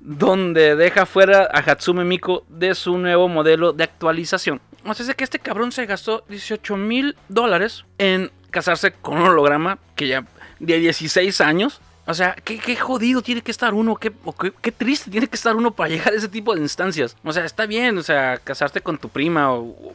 donde 0.00 0.76
deja 0.76 1.06
fuera 1.06 1.48
a 1.52 1.58
Hatsume 1.58 2.04
Miko 2.04 2.44
de 2.48 2.74
su 2.74 2.96
nuevo 2.98 3.28
modelo 3.28 3.72
de 3.72 3.84
actualización. 3.84 4.60
O 4.84 4.94
sea, 4.94 5.14
que 5.14 5.24
este 5.24 5.40
cabrón 5.40 5.72
se 5.72 5.86
gastó 5.86 6.24
18 6.28 6.76
mil 6.76 7.16
dólares 7.28 7.84
en 7.98 8.30
casarse 8.50 8.92
con 8.92 9.18
un 9.18 9.26
holograma 9.28 9.78
que 9.96 10.08
ya 10.08 10.24
de 10.60 10.78
16 10.78 11.40
años 11.40 11.80
O 12.06 12.14
sea, 12.14 12.36
qué, 12.44 12.58
qué 12.58 12.76
jodido 12.76 13.22
tiene 13.22 13.42
que 13.42 13.50
estar 13.50 13.74
uno, 13.74 13.96
qué, 13.96 14.12
qué, 14.40 14.52
qué 14.60 14.72
triste 14.72 15.10
tiene 15.10 15.26
que 15.26 15.36
estar 15.36 15.56
uno 15.56 15.72
para 15.72 15.90
llegar 15.90 16.12
a 16.12 16.16
ese 16.16 16.28
tipo 16.28 16.54
de 16.54 16.60
instancias. 16.60 17.16
O 17.24 17.32
sea, 17.32 17.44
está 17.44 17.66
bien, 17.66 17.98
o 17.98 18.02
sea, 18.02 18.38
casarte 18.38 18.80
con 18.80 18.98
tu 18.98 19.08
prima, 19.08 19.50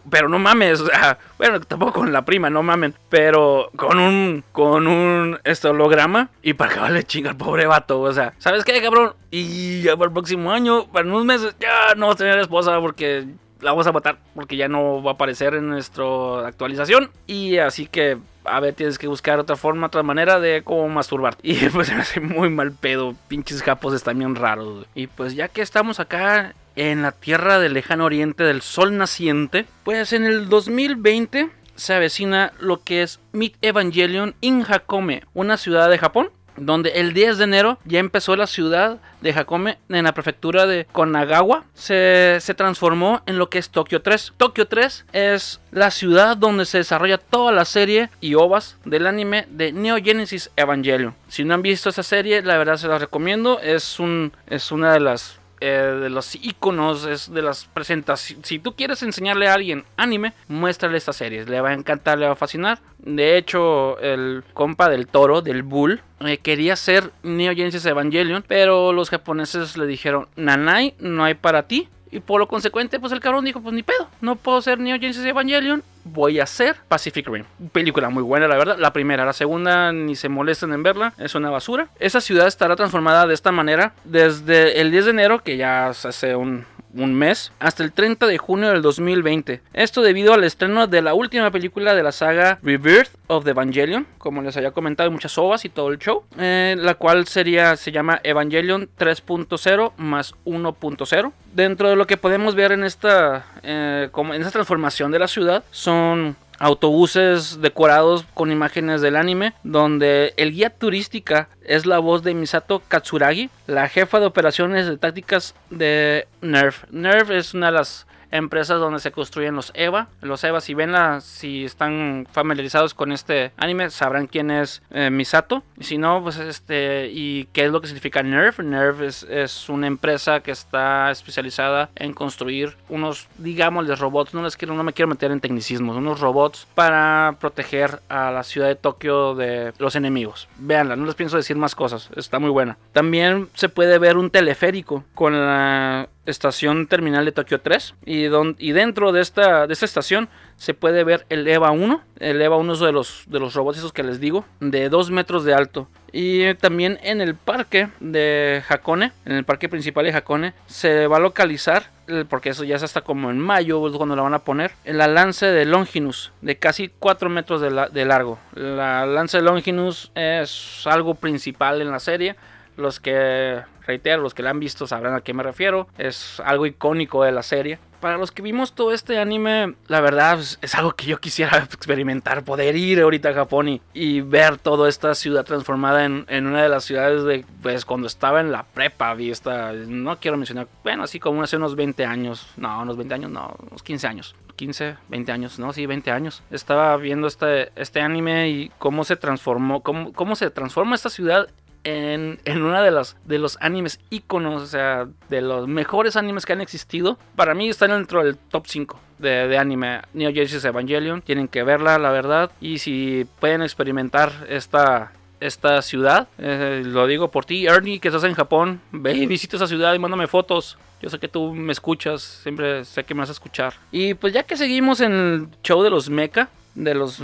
pero 0.09 0.27
no 0.27 0.39
mames, 0.39 0.81
o 0.81 0.87
sea, 0.87 1.17
bueno, 1.37 1.61
tampoco 1.61 1.93
con 1.93 2.11
la 2.11 2.25
prima, 2.25 2.49
no 2.49 2.63
mamen, 2.63 2.93
pero 3.09 3.71
con 3.75 3.99
un, 3.99 4.43
con 4.51 4.87
un 4.87 5.39
este 5.43 5.69
holograma 5.69 6.29
y 6.41 6.53
para 6.53 6.81
vale 6.81 7.03
chinga 7.03 7.31
al 7.31 7.37
pobre 7.37 7.65
vato, 7.65 8.01
o 8.01 8.13
sea, 8.13 8.33
¿sabes 8.39 8.63
qué, 8.63 8.81
cabrón? 8.81 9.13
Y 9.29 9.81
ya 9.81 9.95
para 9.95 10.07
el 10.07 10.13
próximo 10.13 10.51
año, 10.51 10.87
para 10.87 11.07
unos 11.07 11.25
meses, 11.25 11.55
ya 11.59 11.95
no 11.95 12.07
vas 12.07 12.15
a 12.15 12.19
tener 12.19 12.39
esposa 12.39 12.79
porque 12.79 13.25
la 13.61 13.71
vamos 13.71 13.87
a 13.87 13.91
matar 13.91 14.17
porque 14.35 14.57
ya 14.57 14.67
no 14.67 15.01
va 15.03 15.11
a 15.11 15.13
aparecer 15.13 15.53
en 15.53 15.69
nuestra 15.69 16.47
actualización. 16.47 17.11
Y 17.27 17.57
así 17.57 17.87
que, 17.87 18.17
a 18.51 18.59
ver, 18.59 18.73
tienes 18.73 18.97
que 18.97 19.07
buscar 19.07 19.39
otra 19.39 19.55
forma, 19.55 19.87
otra 19.87 20.03
manera 20.03 20.39
de 20.39 20.61
cómo 20.63 20.87
masturbar. 20.89 21.37
Y 21.43 21.55
pues 21.69 21.87
se 21.87 21.95
me 21.95 22.01
hace 22.01 22.19
muy 22.19 22.49
mal 22.49 22.71
pedo. 22.71 23.15
Pinches 23.27 23.63
japos 23.63 23.93
están 23.93 24.19
bien 24.19 24.35
raros. 24.35 24.85
Y 24.95 25.07
pues 25.07 25.35
ya 25.35 25.47
que 25.47 25.61
estamos 25.61 25.99
acá 25.99 26.53
en 26.75 27.01
la 27.01 27.11
tierra 27.11 27.59
del 27.59 27.73
lejano 27.73 28.05
oriente 28.05 28.43
del 28.43 28.61
sol 28.61 28.97
naciente, 28.97 29.65
pues 29.83 30.13
en 30.13 30.25
el 30.25 30.49
2020 30.49 31.49
se 31.75 31.93
avecina 31.93 32.53
lo 32.59 32.83
que 32.83 33.01
es 33.01 33.19
Mid 33.31 33.53
Evangelion 33.61 34.35
in 34.41 34.63
Hakone, 34.67 35.23
una 35.33 35.57
ciudad 35.57 35.89
de 35.89 35.97
Japón 35.97 36.29
donde 36.57 36.91
el 36.91 37.13
10 37.13 37.37
de 37.37 37.43
enero 37.43 37.77
ya 37.85 37.99
empezó 37.99 38.35
la 38.35 38.47
ciudad 38.47 38.99
de 39.21 39.31
Hakone 39.31 39.77
en 39.89 40.03
la 40.03 40.13
prefectura 40.13 40.65
de 40.65 40.85
Konagawa. 40.91 41.65
Se, 41.73 42.37
se 42.39 42.53
transformó 42.53 43.21
en 43.25 43.37
lo 43.37 43.49
que 43.49 43.59
es 43.59 43.69
Tokio 43.69 44.01
3. 44.01 44.33
Tokio 44.37 44.67
3 44.67 45.05
es 45.13 45.59
la 45.71 45.91
ciudad 45.91 46.37
donde 46.37 46.65
se 46.65 46.79
desarrolla 46.79 47.17
toda 47.17 47.51
la 47.51 47.65
serie 47.65 48.09
y 48.19 48.35
ovas 48.35 48.77
del 48.85 49.07
anime 49.07 49.47
de 49.49 49.71
Neo 49.71 49.97
Genesis 49.97 50.51
Evangelion. 50.55 51.15
Si 51.27 51.43
no 51.43 51.53
han 51.53 51.61
visto 51.61 51.89
esa 51.89 52.03
serie, 52.03 52.41
la 52.41 52.57
verdad 52.57 52.77
se 52.77 52.87
las 52.87 53.01
recomiendo. 53.01 53.59
Es, 53.59 53.99
un, 53.99 54.33
es 54.47 54.71
una 54.71 54.93
de 54.93 54.99
las 54.99 55.40
eh, 55.61 55.97
de 56.01 56.09
los 56.09 56.35
iconos, 56.35 57.05
es 57.05 57.31
de 57.31 57.41
las 57.41 57.65
presentaciones. 57.65 58.47
Si 58.47 58.59
tú 58.59 58.75
quieres 58.75 59.03
enseñarle 59.03 59.47
a 59.47 59.53
alguien 59.53 59.85
anime, 59.95 60.33
muéstrale 60.47 60.97
esta 60.97 61.13
serie. 61.13 61.45
Le 61.45 61.61
va 61.61 61.69
a 61.69 61.73
encantar, 61.73 62.17
le 62.17 62.25
va 62.25 62.33
a 62.33 62.35
fascinar. 62.35 62.79
De 62.97 63.37
hecho, 63.37 63.99
el 63.99 64.43
compa 64.53 64.89
del 64.89 65.07
toro, 65.07 65.41
del 65.41 65.63
bull, 65.63 66.01
eh, 66.19 66.37
quería 66.37 66.75
ser 66.75 67.11
Neo 67.23 67.55
Genesis 67.55 67.85
Evangelion, 67.85 68.43
pero 68.47 68.91
los 68.91 69.09
japoneses 69.09 69.77
le 69.77 69.85
dijeron: 69.85 70.27
Nanai, 70.35 70.95
no 70.99 71.23
hay 71.23 71.35
para 71.35 71.67
ti. 71.67 71.87
Y 72.11 72.19
por 72.19 72.39
lo 72.39 72.47
consecuente, 72.47 72.99
pues 72.99 73.13
el 73.13 73.21
cabrón 73.21 73.45
dijo, 73.45 73.61
pues 73.61 73.73
ni 73.73 73.83
pedo, 73.83 74.09
no 74.19 74.35
puedo 74.35 74.61
ser 74.61 74.79
Neo 74.79 74.99
Genesis 74.99 75.25
Evangelion, 75.25 75.81
voy 76.03 76.39
a 76.39 76.45
ser 76.45 76.75
Pacific 76.87 77.27
Rim. 77.27 77.45
Película 77.71 78.09
muy 78.09 78.21
buena, 78.21 78.47
la 78.47 78.57
verdad. 78.57 78.77
La 78.77 78.91
primera, 78.91 79.25
la 79.25 79.33
segunda, 79.33 79.93
ni 79.93 80.15
se 80.15 80.27
molesten 80.27 80.73
en 80.73 80.83
verla, 80.83 81.13
es 81.17 81.35
una 81.35 81.49
basura. 81.49 81.87
Esa 81.99 82.19
ciudad 82.19 82.47
estará 82.47 82.75
transformada 82.75 83.25
de 83.27 83.33
esta 83.33 83.51
manera 83.51 83.93
desde 84.03 84.81
el 84.81 84.91
10 84.91 85.05
de 85.05 85.11
enero, 85.11 85.43
que 85.43 85.55
ya 85.55 85.87
hace 85.87 86.35
un, 86.35 86.65
un 86.95 87.13
mes, 87.13 87.51
hasta 87.59 87.83
el 87.83 87.91
30 87.91 88.27
de 88.27 88.37
junio 88.37 88.69
del 88.69 88.81
2020. 88.81 89.61
Esto 89.73 90.01
debido 90.01 90.33
al 90.33 90.43
estreno 90.43 90.87
de 90.87 91.01
la 91.01 91.13
última 91.13 91.51
película 91.51 91.93
de 91.93 92.03
la 92.03 92.11
saga 92.11 92.59
Rebirth 92.61 93.11
of 93.27 93.43
the 93.43 93.51
Evangelion, 93.51 94.07
como 94.17 94.41
les 94.41 94.55
había 94.57 94.71
comentado, 94.71 95.11
muchas 95.11 95.37
ovas 95.37 95.65
y 95.65 95.69
todo 95.69 95.89
el 95.89 95.99
show, 95.99 96.23
eh, 96.37 96.75
la 96.77 96.95
cual 96.95 97.27
sería, 97.27 97.75
se 97.75 97.91
llama 97.91 98.19
Evangelion 98.23 98.89
3.0 98.97 99.93
más 99.97 100.35
1.0. 100.45 101.31
Dentro 101.53 101.89
de 101.89 101.95
lo 101.95 102.07
que 102.07 102.17
podemos 102.17 102.55
ver 102.55 102.71
en 102.71 102.83
esta, 102.83 103.45
eh, 103.63 104.09
como 104.11 104.33
en 104.33 104.41
esta 104.41 104.51
transformación 104.51 105.11
de 105.11 105.19
la 105.19 105.27
ciudad, 105.27 105.63
son 105.71 106.35
autobuses 106.61 107.59
decorados 107.59 108.23
con 108.35 108.51
imágenes 108.51 109.01
del 109.01 109.15
anime, 109.15 109.53
donde 109.63 110.33
el 110.37 110.51
guía 110.51 110.69
turística 110.69 111.49
es 111.63 111.87
la 111.87 111.97
voz 111.97 112.21
de 112.21 112.35
Misato 112.35 112.83
Katsuragi, 112.87 113.49
la 113.65 113.89
jefa 113.89 114.19
de 114.19 114.27
operaciones 114.27 114.85
de 114.85 114.97
tácticas 114.97 115.55
de 115.71 116.27
NERV. 116.41 116.75
NERV 116.91 117.31
es 117.31 117.55
una 117.55 117.67
de 117.67 117.71
las 117.71 118.05
empresas 118.31 118.79
donde 118.79 118.99
se 118.99 119.11
construyen 119.11 119.55
los 119.55 119.71
EVA. 119.75 120.07
Los 120.21 120.43
EVA, 120.43 120.61
si 120.61 120.73
ven 120.73 120.91
la, 120.91 121.21
si 121.21 121.65
están 121.65 122.27
familiarizados 122.31 122.93
con 122.93 123.11
este 123.11 123.51
anime, 123.57 123.89
sabrán 123.89 124.27
quién 124.27 124.51
es 124.51 124.81
eh, 124.91 125.09
Misato. 125.09 125.63
Y 125.77 125.83
si 125.83 125.97
no, 125.97 126.21
pues 126.23 126.37
este, 126.37 127.09
y 127.11 127.45
qué 127.53 127.65
es 127.65 127.71
lo 127.71 127.81
que 127.81 127.87
significa 127.87 128.23
NERV. 128.23 128.63
NERV 128.63 129.03
es, 129.03 129.23
es 129.23 129.69
una 129.69 129.87
empresa 129.87 130.41
que 130.41 130.51
está 130.51 131.11
especializada 131.11 131.89
en 131.95 132.13
construir 132.13 132.77
unos, 132.89 133.27
digámosles, 133.37 133.99
robots. 133.99 134.33
No 134.33 134.43
les 134.43 134.57
quiero, 134.57 134.73
no 134.73 134.83
me 134.83 134.93
quiero 134.93 135.09
meter 135.09 135.31
en 135.31 135.39
tecnicismos, 135.39 135.97
unos 135.97 136.19
robots 136.19 136.67
para 136.75 137.35
proteger 137.39 137.99
a 138.09 138.31
la 138.31 138.43
ciudad 138.43 138.67
de 138.67 138.75
Tokio 138.75 139.35
de 139.35 139.73
los 139.77 139.95
enemigos. 139.95 140.47
Véanla, 140.57 140.95
no 140.95 141.05
les 141.05 141.15
pienso 141.15 141.37
decir 141.37 141.57
más 141.57 141.75
cosas, 141.75 142.09
está 142.15 142.39
muy 142.39 142.49
buena. 142.49 142.77
También 142.93 143.49
se 143.53 143.69
puede 143.69 143.97
ver 143.99 144.17
un 144.17 144.29
teleférico 144.29 145.03
con 145.13 145.33
la 145.33 146.07
estación 146.25 146.87
terminal 146.87 147.25
de 147.25 147.31
Tokio 147.31 147.61
3 147.61 147.95
y, 148.05 148.25
y 148.57 148.71
dentro 148.71 149.11
de 149.11 149.21
esta, 149.21 149.67
de 149.67 149.73
esta 149.73 149.85
estación 149.85 150.29
se 150.55 150.73
puede 150.73 151.03
ver 151.03 151.25
el 151.29 151.47
EVA 151.47 151.71
1 151.71 152.01
el 152.21 152.41
EVA 152.41 152.55
1 152.57 152.73
es 152.73 152.79
de 152.79 152.91
los, 152.91 153.23
de 153.27 153.39
los 153.39 153.53
robots 153.55 153.79
esos 153.79 153.91
que 153.91 154.03
les 154.03 154.19
digo 154.19 154.45
de 154.59 154.89
2 154.89 155.09
metros 155.11 155.43
de 155.43 155.55
alto. 155.55 155.87
Y 156.13 156.53
también 156.55 156.99
en 157.03 157.21
el 157.21 157.35
parque 157.35 157.89
de 157.99 158.61
Hakone 158.67 159.11
en 159.25 159.31
el 159.31 159.45
parque 159.45 159.69
principal 159.69 160.05
de 160.05 160.13
Hakone 160.13 160.53
se 160.67 161.07
va 161.07 161.17
a 161.17 161.21
localizar 161.21 161.89
porque 162.29 162.49
eso 162.49 162.63
ya 162.63 162.75
es 162.75 162.83
hasta 162.83 163.01
como 163.01 163.31
en 163.31 163.39
mayo 163.39 163.81
cuando 163.97 164.15
la 164.15 164.21
van 164.21 164.33
a 164.33 164.39
poner 164.39 164.71
la 164.83 165.07
lance 165.07 165.45
de 165.45 165.65
Longinus 165.65 166.31
de 166.41 166.57
casi 166.57 166.89
4 166.99 167.29
metros 167.29 167.61
de, 167.61 167.87
de 167.91 168.05
largo. 168.05 168.37
La 168.53 169.05
lance 169.05 169.37
de 169.37 169.43
Longinus 169.43 170.11
es 170.13 170.85
algo 170.85 171.15
principal 171.15 171.81
en 171.81 171.89
la 171.89 171.99
serie 171.99 172.35
los 172.77 172.99
que, 172.99 173.61
reitero, 173.85 174.21
los 174.21 174.33
que 174.33 174.43
la 174.43 174.49
han 174.51 174.59
visto 174.59 174.87
sabrán 174.87 175.13
a 175.13 175.21
qué 175.21 175.33
me 175.33 175.43
refiero. 175.43 175.87
Es 175.97 176.39
algo 176.41 176.65
icónico 176.65 177.23
de 177.23 177.31
la 177.31 177.43
serie. 177.43 177.79
Para 177.99 178.17
los 178.17 178.31
que 178.31 178.41
vimos 178.41 178.73
todo 178.73 178.93
este 178.93 179.19
anime, 179.19 179.75
la 179.87 180.01
verdad 180.01 180.39
es, 180.39 180.57
es 180.63 180.73
algo 180.73 180.93
que 180.93 181.05
yo 181.05 181.19
quisiera 181.19 181.57
experimentar. 181.73 182.43
Poder 182.43 182.75
ir 182.75 182.99
ahorita 182.99 183.29
a 183.29 183.33
Japón 183.33 183.69
y, 183.69 183.81
y 183.93 184.21
ver 184.21 184.57
toda 184.57 184.89
esta 184.89 185.13
ciudad 185.13 185.45
transformada 185.45 186.05
en, 186.05 186.25
en 186.27 186.47
una 186.47 186.63
de 186.63 186.69
las 186.69 186.83
ciudades 186.83 187.23
de, 187.23 187.45
pues, 187.61 187.85
cuando 187.85 188.07
estaba 188.07 188.41
en 188.41 188.51
la 188.51 188.63
prepa. 188.63 189.13
Vi 189.13 189.29
esta, 189.29 189.73
no 189.73 190.19
quiero 190.19 190.37
mencionar, 190.37 190.67
bueno, 190.83 191.03
así 191.03 191.19
como 191.19 191.43
hace 191.43 191.57
unos 191.57 191.75
20 191.75 192.03
años. 192.05 192.47
No, 192.57 192.81
unos 192.81 192.97
20 192.97 193.13
años, 193.13 193.31
no, 193.31 193.55
unos 193.69 193.83
15 193.83 194.07
años. 194.07 194.35
15, 194.61 194.97
20 195.09 195.31
años, 195.31 195.57
no, 195.57 195.73
sí, 195.73 195.87
20 195.87 196.11
años. 196.11 196.43
Estaba 196.51 196.95
viendo 196.97 197.27
este, 197.27 197.71
este 197.75 197.99
anime 197.99 198.49
y 198.49 198.71
cómo 198.77 199.03
se 199.03 199.15
transformó, 199.15 199.81
cómo, 199.81 200.13
cómo 200.13 200.35
se 200.35 200.51
transforma 200.51 200.93
esta 200.93 201.09
ciudad 201.09 201.47
en, 201.83 202.39
en 202.45 202.61
una 202.61 202.81
de 202.81 202.91
las 202.91 203.17
de 203.25 203.39
los 203.39 203.57
animes 203.61 203.99
íconos, 204.09 204.61
o 204.61 204.67
sea, 204.67 205.07
de 205.29 205.41
los 205.41 205.67
mejores 205.67 206.15
animes 206.15 206.45
que 206.45 206.53
han 206.53 206.61
existido. 206.61 207.17
Para 207.35 207.53
mí 207.53 207.69
están 207.69 207.91
dentro 207.91 208.23
del 208.23 208.37
top 208.37 208.65
5 208.67 208.99
de, 209.19 209.47
de 209.47 209.57
anime. 209.57 210.01
Neo 210.13 210.31
Genesis 210.31 210.63
Evangelion, 210.65 211.21
tienen 211.21 211.47
que 211.47 211.63
verla, 211.63 211.97
la 211.97 212.11
verdad. 212.11 212.51
Y 212.59 212.79
si 212.79 213.25
pueden 213.39 213.61
experimentar 213.61 214.31
esta 214.49 215.11
esta 215.41 215.81
ciudad, 215.81 216.27
eh, 216.37 216.83
lo 216.85 217.07
digo 217.07 217.31
por 217.31 217.45
ti, 217.45 217.65
Ernie, 217.65 217.99
que 217.99 218.09
estás 218.09 218.23
en 218.23 218.35
Japón, 218.35 218.79
ve 218.91 219.13
y 219.13 219.25
visita 219.25 219.57
esa 219.57 219.67
ciudad 219.67 219.93
y 219.93 219.99
mándame 219.99 220.27
fotos. 220.27 220.77
Yo 221.01 221.09
sé 221.09 221.17
que 221.17 221.27
tú 221.27 221.51
me 221.53 221.71
escuchas, 221.71 222.21
siempre 222.21 222.85
sé 222.85 223.03
que 223.03 223.15
me 223.15 223.21
vas 223.21 223.29
a 223.29 223.33
escuchar. 223.33 223.73
Y 223.91 224.13
pues 224.13 224.33
ya 224.33 224.43
que 224.43 224.55
seguimos 224.55 225.01
en 225.01 225.11
el 225.11 225.47
show 225.63 225.81
de 225.81 225.89
los 225.89 226.11
mecha, 226.11 226.49
de 226.75 226.93
los 226.93 227.19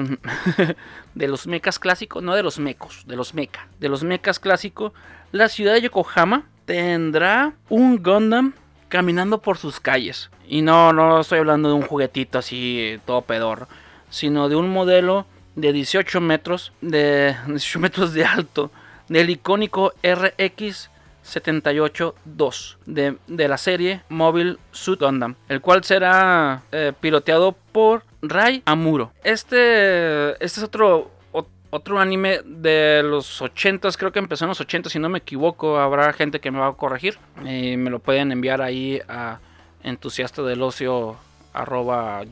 de 1.16 1.28
los 1.28 1.48
mechas 1.48 1.80
clásicos, 1.80 2.24
no 2.24 2.36
de 2.36 2.44
los 2.44 2.60
mecos, 2.60 3.04
de 3.08 3.16
los 3.16 3.34
mecha, 3.34 3.68
de 3.80 3.90
los 3.90 4.04
mechas 4.04 4.40
clásicos, 4.40 4.94
la 5.32 5.50
ciudad 5.50 5.74
de 5.74 5.82
Yokohama 5.82 6.44
tendrá 6.66 7.54
un 7.70 8.02
Gundam 8.02 8.54
caminando 8.90 9.40
por 9.40 9.58
sus 9.58 9.80
calles. 9.80 10.30
Y 10.48 10.62
no, 10.62 10.94
no 10.94 11.20
estoy 11.20 11.40
hablando 11.40 11.70
de 11.70 11.76
un 11.76 11.82
juguetito 11.82 12.40
así 12.40 13.00
todo 13.06 13.22
pedorro, 13.22 13.68
sino 14.10 14.50
de 14.50 14.56
un 14.56 14.70
modelo 14.70 15.26
de 15.56 15.74
18 15.74 16.22
metros, 16.22 16.72
de 16.82 17.36
18 17.48 17.80
metros 17.80 18.14
de 18.14 18.26
alto, 18.26 18.72
del 19.10 19.30
icónico 19.30 19.94
RX 20.04 20.90
78-2 21.28 22.76
de, 22.86 23.18
de 23.28 23.48
la 23.48 23.58
serie 23.58 24.02
Mobile 24.10 24.58
Suit 24.72 25.00
Gundam, 25.00 25.36
el 25.50 25.62
cual 25.62 25.84
será 25.84 26.62
eh, 26.72 26.94
piloteado 27.00 27.56
por 27.72 28.04
Rai 28.22 28.62
Amuro. 28.66 29.12
Este, 29.24 30.32
este 30.44 30.60
es 30.60 30.64
otro, 30.64 31.12
ot- 31.34 31.48
otro 31.70 32.00
anime 32.00 32.40
de 32.46 33.02
los 33.04 33.42
80s, 33.42 33.98
creo 33.98 34.12
que 34.12 34.20
empezó 34.20 34.46
en 34.46 34.50
los 34.50 34.62
80 34.62 34.90
si 34.90 35.00
no 35.00 35.10
me 35.10 35.20
equivoco, 35.20 35.78
habrá 35.80 36.12
gente 36.14 36.40
que 36.40 36.52
me 36.52 36.60
va 36.60 36.68
a 36.68 36.74
corregir. 36.74 37.18
y 37.44 37.78
me 37.78 37.90
lo 37.90 38.00
pueden 38.00 38.32
enviar 38.32 38.62
ahí 38.62 39.02
a 39.08 39.40
entusiasta 39.84 40.42
del 40.44 40.62
ocio 40.62 41.18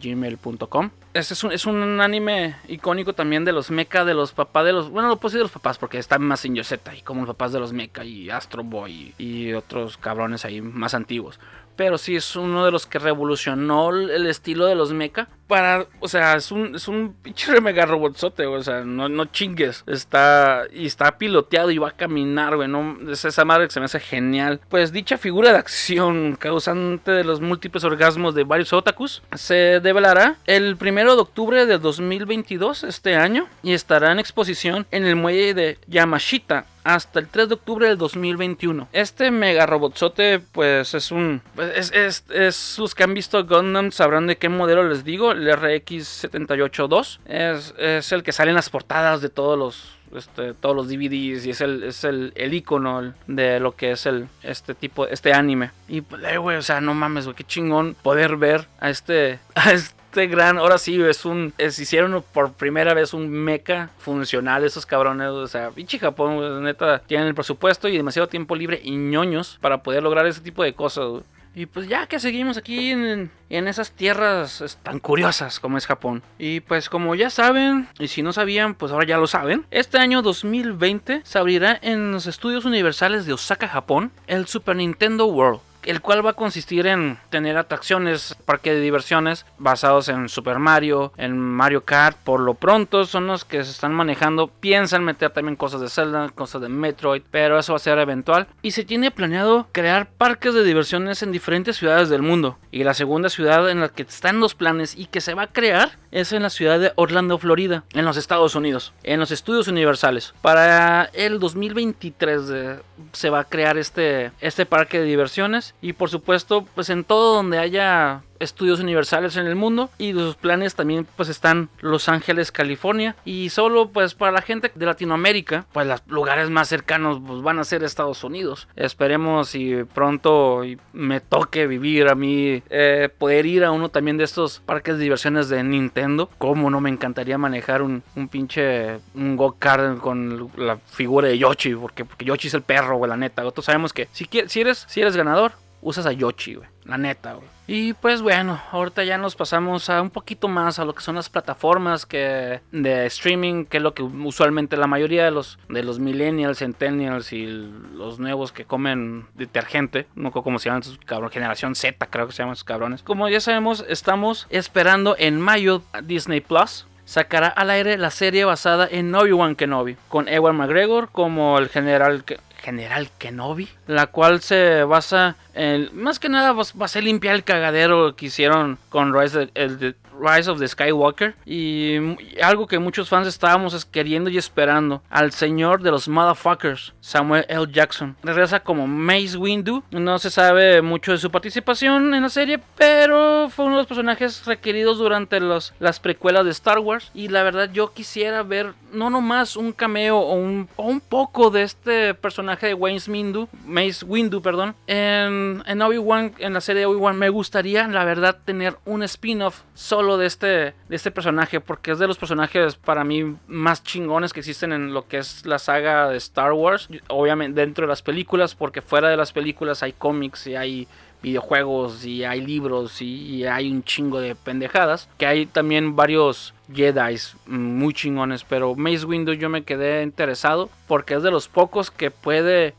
gmail.com 0.02 0.90
Este 1.16 1.34
es 1.34 1.46
un, 1.46 1.54
es 1.54 1.66
un 1.66 2.02
anime 2.02 2.58
icónico 2.68 3.14
también 3.14 3.46
de 3.46 3.54
los 3.54 3.72
mecha 3.72 4.04
de 4.04 4.14
los 4.14 4.34
papás 4.34 4.66
de 4.66 4.74
los 4.74 4.90
bueno 4.90 5.08
no 5.08 5.16
puedo 5.18 5.38
de 5.38 5.44
los 5.44 5.52
papás 5.52 5.78
porque 5.78 5.98
está 5.98 6.20
más 6.20 6.44
en 6.44 6.62
Z 6.62 6.94
y 6.94 7.04
como 7.04 7.22
los 7.22 7.30
papás 7.30 7.54
de 7.54 7.60
los 7.62 7.72
mecha 7.72 8.04
y 8.04 8.30
Astro 8.30 8.66
Boy 8.66 9.14
y, 9.18 9.24
y 9.24 9.54
otros 9.54 9.96
cabrones 9.96 10.44
ahí 10.44 10.60
más 10.60 10.94
antiguos 10.94 11.40
pero 11.76 11.98
sí 11.98 12.16
es 12.16 12.36
uno 12.36 12.66
de 12.66 12.72
los 12.72 12.86
que 12.86 13.00
revolucionó 13.00 13.90
el 13.90 14.26
estilo 14.28 14.66
de 14.66 14.76
los 14.76 14.94
mecha. 14.94 15.28
Para, 15.48 15.86
o 16.00 16.08
sea, 16.08 16.36
es 16.36 16.52
un, 16.52 16.76
es 16.76 16.88
un 16.88 17.14
pinche 17.22 17.62
mega 17.62 17.86
robotzote, 17.86 18.48
o 18.48 18.64
sea, 18.64 18.82
no, 18.82 19.10
no 19.10 19.26
chingues. 19.26 19.84
Está, 19.86 20.64
y 20.74 20.88
está 20.88 21.18
piloteado 21.18 21.70
y 21.72 21.78
va 21.78 21.90
a 21.90 21.92
caminar, 21.92 22.56
güey, 22.56 22.70
es 23.12 23.26
esa 23.26 23.46
madre 23.46 23.68
que 23.68 23.74
se 23.74 23.80
me 23.80 23.86
hace 23.86 24.00
genial. 24.00 24.60
Pues 24.70 24.92
dicha 24.92 25.18
figura 25.18 25.52
de 25.52 25.58
acción, 25.58 26.36
causante 26.36 27.12
de 27.12 27.24
los 27.24 27.42
múltiples 27.42 27.84
orgasmos 27.84 28.34
de 28.34 28.44
varios 28.44 28.74
otakus, 28.74 29.22
se 29.36 29.80
develará 29.80 30.38
el 30.46 30.78
primero 30.78 31.16
de 31.16 31.22
octubre 31.22 31.66
de 31.66 31.78
2022, 31.78 32.84
este 32.84 33.16
año, 33.16 33.48
y 33.62 33.74
estará 33.74 34.12
en 34.12 34.20
exposición 34.20 34.88
en 34.92 35.06
el 35.06 35.16
muelle 35.16 35.54
de 35.54 35.78
Yamashita 35.88 36.66
hasta 36.86 37.20
el 37.20 37.28
3 37.28 37.50
de 37.50 37.56
octubre 37.56 37.88
del 37.88 37.98
2021. 37.98 38.88
Este 38.94 39.32
mega 39.32 39.66
robotzote, 39.66 40.40
pues 40.40 40.94
es 40.94 41.12
un. 41.12 41.42
Pues, 41.56 41.92
es, 41.92 42.24
es, 42.30 42.78
los 42.78 42.96
que 42.96 43.04
han 43.04 43.14
visto 43.14 43.44
Gundam 43.44 43.92
sabrán 43.92 44.28
de 44.28 44.38
qué 44.38 44.48
modelo 44.50 44.88
les 44.88 45.04
digo. 45.04 45.32
El 45.32 45.50
RX-782 45.50 47.20
es, 47.26 47.74
es 47.78 48.12
el 48.12 48.24
que 48.24 48.32
sale 48.32 48.52
en 48.52 48.56
las 48.56 48.70
portadas 48.70 49.22
de 49.22 49.30
todos 49.30 49.58
los 49.58 49.96
este, 50.16 50.54
todos 50.54 50.76
los 50.76 50.88
DVDs 50.88 51.46
y 51.46 51.50
es 51.50 51.62
el, 51.62 51.84
es 51.84 52.04
el, 52.04 52.32
el 52.36 52.54
icono 52.54 53.14
de 53.28 53.60
lo 53.60 53.76
que 53.76 53.92
es 53.92 54.06
el, 54.06 54.28
este 54.44 54.76
tipo, 54.76 55.08
este 55.08 55.34
anime. 55.34 55.72
Y 55.88 56.02
pues, 56.02 56.22
güey, 56.38 56.58
o 56.58 56.62
sea, 56.62 56.82
no 56.82 56.94
mames, 56.94 57.26
güey, 57.26 57.36
qué 57.36 57.44
chingón 57.44 57.96
poder 58.02 58.38
ver 58.38 58.68
a 58.80 58.92
este, 58.92 59.40
a 59.56 59.72
este 59.72 59.96
este 60.16 60.28
gran, 60.28 60.58
ahora 60.58 60.78
sí, 60.78 61.02
es 61.02 61.26
un, 61.26 61.54
es, 61.58 61.78
hicieron 61.78 62.24
por 62.32 62.54
primera 62.54 62.94
vez 62.94 63.14
un 63.14 63.30
mecha 63.30 63.90
funcional 63.98 64.64
esos 64.64 64.86
cabrones, 64.86 65.28
o 65.28 65.46
sea, 65.46 65.72
pinche 65.72 66.00
Japón, 66.00 66.64
neta, 66.64 67.00
tienen 67.00 67.28
el 67.28 67.36
presupuesto 67.36 67.90
y 67.90 67.98
demasiado 67.98 68.30
tiempo 68.30 68.56
libre 68.56 68.80
y 68.82 68.96
ñoños 68.96 69.58
para 69.60 69.84
poder 69.84 70.04
lograr 70.04 70.26
ese 70.26 70.40
tipo 70.40 70.64
de 70.64 70.72
cosas, 70.72 71.24
Y 71.54 71.66
pues 71.66 71.90
ya 71.90 72.08
que 72.08 72.22
seguimos 72.22 72.56
aquí 72.56 72.92
en, 72.92 73.30
en, 73.50 73.68
esas 73.68 73.92
tierras 73.92 74.78
tan 74.84 75.00
curiosas 75.00 75.60
como 75.60 75.78
es 75.78 75.86
Japón. 75.86 76.24
Y 76.40 76.62
pues 76.62 76.88
como 76.88 77.14
ya 77.16 77.30
saben, 77.30 77.90
y 78.00 78.08
si 78.08 78.22
no 78.22 78.32
sabían, 78.32 78.74
pues 78.74 78.94
ahora 78.94 79.06
ya 79.06 79.18
lo 79.18 79.28
saben. 79.28 79.66
Este 79.70 79.98
año 79.98 80.22
2020 80.22 81.24
se 81.26 81.38
abrirá 81.38 81.78
en 81.82 82.14
los 82.14 82.26
estudios 82.26 82.64
universales 82.64 83.26
de 83.26 83.34
Osaka, 83.34 83.68
Japón, 83.68 84.12
el 84.28 84.48
Super 84.48 84.78
Nintendo 84.78 85.26
World 85.26 85.60
el 85.86 86.02
cual 86.02 86.26
va 86.26 86.32
a 86.32 86.34
consistir 86.34 86.88
en 86.88 87.18
tener 87.30 87.58
atracciones, 87.58 88.36
parque 88.46 88.74
de 88.74 88.82
diversiones 88.82 89.46
basados 89.58 90.10
en 90.10 90.30
Super 90.30 90.60
Mario, 90.60 91.14
en 91.18 91.38
Mario 91.38 91.86
Kart. 91.86 92.18
Por 92.18 92.40
lo 92.40 92.56
pronto 92.56 93.06
son 93.06 93.28
los 93.28 93.46
que 93.46 93.64
se 93.64 93.72
están 93.72 93.94
manejando. 93.94 94.48
Piensan 94.48 95.04
meter 95.04 95.32
también 95.32 95.56
cosas 95.56 95.82
de 95.82 95.90
Zelda, 95.90 96.30
cosas 96.30 96.62
de 96.62 96.70
Metroid, 96.70 97.22
pero 97.32 97.60
eso 97.60 97.74
va 97.74 97.78
a 97.78 97.80
ser 97.80 97.98
eventual. 98.00 98.48
Y 98.62 98.72
se 98.72 98.84
tiene 98.84 99.12
planeado 99.12 99.68
crear 99.72 100.08
parques 100.10 100.54
de 100.54 100.64
diversiones 100.64 101.24
en 101.24 101.32
diferentes 101.32 101.78
ciudades 101.78 102.10
del 102.10 102.22
mundo. 102.22 102.58
Y 102.72 102.84
la 102.84 102.94
segunda 102.94 103.30
ciudad 103.30 103.70
en 103.70 103.80
la 103.80 103.90
que 103.90 104.04
están 104.04 104.40
los 104.40 104.56
planes 104.56 104.96
y 104.96 105.06
que 105.06 105.22
se 105.22 105.34
va 105.34 105.44
a 105.44 105.54
crear 105.54 105.98
es 106.12 106.32
en 106.32 106.44
la 106.44 106.50
ciudad 106.50 106.80
de 106.80 106.94
Orlando, 106.96 107.38
Florida, 107.38 107.84
en 107.94 108.06
los 108.06 108.18
Estados 108.18 108.56
Unidos, 108.56 108.94
en 109.04 109.20
los 109.20 109.32
estudios 109.32 109.68
universales. 109.68 110.34
Para 110.42 111.10
el 111.14 111.40
2023 111.40 112.42
eh, 112.50 112.80
se 113.12 113.30
va 113.30 113.42
a 113.42 113.44
crear 113.44 113.78
este, 113.78 114.32
este 114.40 114.66
parque 114.66 115.00
de 115.00 115.06
diversiones 115.06 115.75
y 115.82 115.94
por 115.94 116.10
supuesto 116.10 116.66
pues 116.76 116.90
en 116.90 117.04
todo 117.04 117.36
donde 117.36 117.58
haya 117.58 118.24
estudios 118.40 118.80
universales 118.80 119.38
en 119.38 119.48
el 119.48 119.56
mundo 119.56 119.90
y 119.98 120.14
sus 120.14 120.36
planes 120.36 120.76
también 120.76 121.08
pues 121.16 121.30
están 121.30 121.70
Los 121.80 122.10
Ángeles, 122.10 122.52
California. 122.52 123.16
Y 123.26 123.50
solo 123.50 123.90
pues 123.90 124.14
para 124.14 124.32
la 124.32 124.42
gente 124.42 124.72
de 124.74 124.86
Latinoamérica 124.86 125.66
pues 125.72 125.88
los 125.88 126.02
lugares 126.08 126.50
más 126.50 126.68
cercanos 126.68 127.20
pues 127.26 127.42
van 127.42 127.60
a 127.60 127.64
ser 127.64 127.84
Estados 127.84 128.24
Unidos. 128.24 128.68
Esperemos 128.76 129.56
y 129.56 129.84
pronto 129.84 130.64
me 130.94 131.20
toque 131.22 131.68
vivir 131.68 132.08
a 132.08 132.16
mí 132.16 132.62
eh, 132.70 133.10
poder 133.18 133.46
ir 133.46 133.64
a 133.64 133.72
uno 133.72 133.90
también 133.90 134.18
de 134.18 134.24
estos 134.24 134.60
parques 134.60 134.98
de 134.98 135.04
diversiones 135.04 135.50
de 135.50 135.64
Nintendo. 135.64 136.30
Como 136.38 136.70
no 136.70 136.82
me 136.82 136.90
encantaría 136.90 137.38
manejar 137.38 137.82
un, 137.82 138.04
un 138.16 138.28
pinche 138.28 139.00
un 139.14 139.36
go-kart 139.36 140.00
con 140.00 140.52
la 140.58 140.78
figura 140.78 141.28
de 141.28 141.38
Yoshi 141.38 141.76
porque, 141.76 142.06
porque 142.06 142.26
Yoshi 142.26 142.48
es 142.48 142.54
el 142.54 142.62
perro 142.62 142.98
güey 142.98 143.10
la 143.10 143.18
neta. 143.18 143.42
Nosotros 143.42 143.66
sabemos 143.66 143.94
que 143.94 144.08
si, 144.12 144.28
si 144.48 144.62
eres 144.62 144.86
si 144.88 145.02
eres 145.02 145.16
ganador 145.16 145.54
usas 145.86 146.06
a 146.06 146.12
Yoshi 146.12 146.56
güey 146.56 146.68
la 146.84 146.98
neta 146.98 147.34
güey 147.34 147.48
y 147.68 147.94
pues 147.94 148.22
bueno, 148.22 148.62
ahorita 148.72 149.04
ya 149.04 149.18
nos 149.18 149.36
pasamos 149.36 149.90
a 149.90 150.00
un 150.02 150.12
poquito 150.12 150.48
más 150.48 150.78
a 150.78 150.86
lo 150.86 150.94
que 150.94 151.02
son 151.02 151.16
las 151.16 151.30
plataformas 151.30 152.06
que 152.06 152.62
de 152.72 153.08
streaming, 153.08 153.66
que 153.66 153.78
es 153.78 153.84
lo 153.84 153.96
que 153.96 154.04
usualmente 154.04 154.78
la 154.78 154.86
mayoría 154.86 155.26
de 155.26 155.32
los 155.32 155.58
de 155.68 155.82
los 155.82 155.98
millennials, 155.98 156.60
centennials 156.60 157.34
y 157.34 157.48
los 157.48 158.20
nuevos 158.20 158.52
que 158.52 158.66
comen 158.66 159.26
detergente, 159.34 160.06
no 160.14 160.32
como 160.32 160.60
se 160.60 160.70
llaman 160.70 160.84
sus 160.84 161.00
cabrón, 161.00 161.32
generación 161.32 161.74
Z, 161.74 162.06
creo 162.08 162.28
que 162.28 162.34
se 162.34 162.44
llaman 162.44 162.54
esos 162.54 162.66
cabrones. 162.66 163.02
Como 163.02 163.28
ya 163.30 163.40
sabemos, 163.40 163.84
estamos 163.90 164.46
esperando 164.52 165.16
en 165.18 165.42
mayo 165.42 165.82
Disney 166.04 166.42
Plus 166.42 166.86
sacará 167.06 167.48
al 167.48 167.70
aire 167.70 167.98
la 167.98 168.10
serie 168.10 168.46
basada 168.46 168.88
en 168.90 169.14
Obi-Wan 169.14 169.56
Kenobi, 169.56 169.96
con 170.10 170.28
Ewan 170.28 170.56
McGregor 170.56 171.10
como 171.12 171.58
el 171.58 171.70
general 171.70 172.26
General 172.66 173.08
Kenobi, 173.20 173.70
la 173.86 174.08
cual 174.08 174.42
se 174.42 174.84
basa 174.86 175.36
en, 175.54 175.90
más 175.94 176.18
que 176.18 176.30
nada 176.30 176.52
va 176.54 176.86
a 176.86 176.88
ser 176.88 177.04
limpiar 177.04 177.36
el 177.36 177.44
cagadero 177.44 178.16
que 178.16 178.26
hicieron 178.26 178.80
con 178.90 179.14
Rise, 179.14 179.52
el, 179.54 179.96
Rise 180.20 180.50
of 180.50 180.60
the 180.60 180.68
Skywalker. 180.68 181.36
Y 181.46 181.98
algo 182.42 182.68
que 182.68 182.80
muchos 182.80 183.10
fans 183.10 183.28
estábamos 183.28 183.86
queriendo 183.86 184.30
y 184.30 184.38
esperando 184.38 185.02
al 185.10 185.32
señor 185.32 185.82
de 185.82 185.92
los 185.92 186.08
motherfuckers 186.08 186.94
Samuel 187.02 187.46
L. 187.50 187.68
Jackson. 187.72 188.16
Regresa 188.24 188.62
como 188.62 188.88
Mace 188.88 189.38
Windu. 189.38 189.84
No 189.92 190.20
se 190.20 190.30
sabe 190.30 190.82
mucho 190.82 191.12
de 191.12 191.18
su 191.18 191.32
participación 191.32 192.14
en 192.14 192.24
la 192.24 192.30
serie 192.30 192.60
pero 192.78 193.50
fue 193.50 193.66
uno 193.66 193.76
de 193.76 193.82
los 193.82 193.88
personajes 193.88 194.46
requeridos 194.46 194.98
durante 194.98 195.40
los, 195.40 195.74
las 195.80 196.00
precuelas 196.00 196.46
de 196.46 196.52
Star 196.52 196.80
Wars. 196.80 197.12
Y 197.14 197.30
la 197.30 197.44
verdad 197.44 197.70
yo 197.72 197.94
quisiera 197.94 198.44
ver 198.44 198.74
no 198.92 199.10
nomás 199.10 199.58
un 199.58 199.74
cameo 199.74 200.18
o 200.18 200.36
un, 200.36 200.70
un 200.78 201.02
poco 201.02 201.50
de 201.50 201.64
este 201.64 202.14
personaje 202.14 202.68
de 202.68 202.74
Wayne 202.74 203.02
Windu 203.08 203.50
Mace 203.66 204.06
Windu 204.06 204.42
perdón 204.42 204.74
en, 204.88 205.64
en 205.66 205.82
Obi-Wan 205.82 206.34
en 206.40 206.54
la 206.54 206.62
serie 206.62 206.82
de 206.82 206.86
Obi-Wan. 206.86 207.18
Me 207.18 207.30
gustaría 207.30 207.88
la 207.88 208.06
verdad 208.06 208.38
tener 208.46 208.78
un 208.86 209.04
spin-off 209.04 209.62
solo 209.74 210.05
de 210.18 210.26
este, 210.26 210.48
de 210.48 210.96
este 210.96 211.12
personaje 211.12 211.60
porque 211.60 211.92
es 211.92 212.00
de 212.00 212.08
los 212.08 212.18
personajes 212.18 212.76
para 212.76 213.04
mí 213.04 213.36
más 213.48 213.84
chingones 213.84 214.32
que 214.32 214.40
existen 214.40 214.72
en 214.72 214.94
lo 214.94 215.08
que 215.08 215.18
es 215.18 215.46
la 215.46 215.60
saga 215.60 216.10
de 216.10 216.18
Star 216.18 216.54
Wars. 216.54 216.88
Obviamente 217.08 217.60
dentro 217.60 217.86
de 217.86 217.90
las 217.90 218.02
películas 218.02 218.56
porque 218.56 218.82
fuera 218.82 219.10
de 219.10 219.18
las 219.18 219.34
películas 219.34 219.84
hay 219.84 219.94
cómics 219.94 220.48
y 220.48 220.56
hay 220.56 220.88
videojuegos 221.26 222.06
y 222.06 222.24
hay 222.24 222.40
libros 222.42 223.02
y, 223.02 223.46
hay 223.46 223.72
un 223.72 223.84
chingo 223.84 224.20
de 224.20 224.36
pendejadas. 224.36 225.10
Que 225.18 225.26
hay 225.26 225.46
también 225.48 225.96
varios 225.96 226.54
Jedi 226.72 227.18
muy 227.48 227.94
chingones, 227.94 228.44
pero 228.44 228.76
Mace 228.76 229.06
Windu 229.06 229.34
yo 229.34 229.50
me 229.50 229.64
quedé 229.64 230.04
interesado 230.04 230.70
porque 230.88 231.16
es 231.16 231.24
de 231.24 231.32
los 231.32 231.48
pocos 231.48 231.92
que 231.92 232.12
puede 232.12 232.76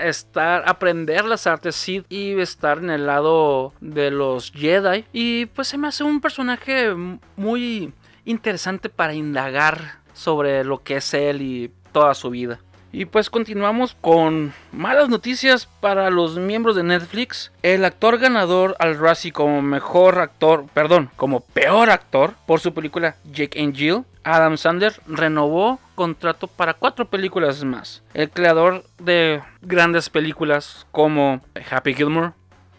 estar 0.00 0.64
aprender 0.66 1.24
las 1.24 1.46
artes 1.46 1.76
Sith 1.76 2.04
y 2.10 2.32
estar 2.40 2.78
en 2.78 2.90
el 2.90 3.06
lado 3.06 3.72
de 3.80 4.10
los 4.10 4.52
Jedi 4.52 5.04
y 5.12 5.46
pues 5.46 5.68
se 5.68 5.78
me 5.78 5.88
hace 5.88 6.04
un 6.04 6.20
personaje 6.20 6.94
muy 7.36 7.92
interesante 8.24 8.88
para 8.88 9.14
indagar 9.14 9.98
sobre 10.12 10.64
lo 10.64 10.82
que 10.82 10.96
es 10.96 11.14
él 11.14 11.42
y 11.42 11.70
toda 11.92 12.14
su 12.14 12.30
vida. 12.30 12.60
Y 12.94 13.06
pues 13.06 13.30
continuamos 13.30 13.96
con 13.98 14.52
malas 14.70 15.08
noticias 15.08 15.66
para 15.80 16.10
los 16.10 16.36
miembros 16.36 16.76
de 16.76 16.82
Netflix. 16.82 17.50
El 17.62 17.86
actor 17.86 18.18
ganador 18.18 18.76
al 18.78 18.98
Razzie 18.98 19.32
como 19.32 19.62
mejor 19.62 20.18
actor, 20.18 20.66
perdón, 20.74 21.08
como 21.16 21.40
peor 21.40 21.88
actor 21.88 22.34
por 22.46 22.60
su 22.60 22.74
película 22.74 23.16
Jake 23.32 23.58
and 23.58 23.74
Jill, 23.74 24.04
Adam 24.24 24.58
Sandler 24.58 25.00
renovó 25.06 25.80
contrato 25.94 26.48
para 26.48 26.74
cuatro 26.74 27.06
películas 27.08 27.64
más. 27.64 28.02
El 28.12 28.28
creador 28.28 28.84
de 28.98 29.42
grandes 29.62 30.10
películas 30.10 30.86
como 30.90 31.40
Happy 31.70 31.94
Gilmore, 31.94 32.32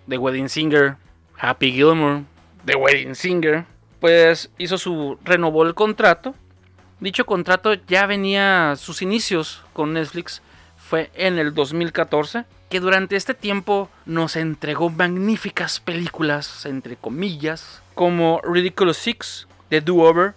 The 0.07 0.19
Wedding 0.19 0.47
Singer, 0.47 0.95
Happy 1.39 1.71
Gilmore, 1.71 2.21
The 2.65 2.75
Wedding 2.75 3.15
Singer, 3.15 3.65
pues 3.99 4.51
hizo 4.59 4.77
su 4.77 5.17
renovó 5.23 5.63
el 5.63 5.73
contrato 5.73 6.35
Dicho 7.03 7.25
contrato 7.25 7.73
ya 7.73 8.05
venía 8.05 8.75
sus 8.77 9.01
inicios 9.01 9.61
con 9.73 9.91
Netflix 9.91 10.41
fue 10.77 11.11
en 11.15 11.37
el 11.37 11.53
2014, 11.53 12.45
que 12.69 12.79
durante 12.79 13.17
este 13.17 13.33
tiempo 13.33 13.89
nos 14.05 14.37
entregó 14.37 14.89
magníficas 14.89 15.81
películas, 15.81 16.65
entre 16.65 16.95
comillas, 16.95 17.83
como 17.93 18.39
Ridiculous 18.41 18.95
Six, 18.95 19.49
The 19.67 19.81
Do-Over 19.81 20.33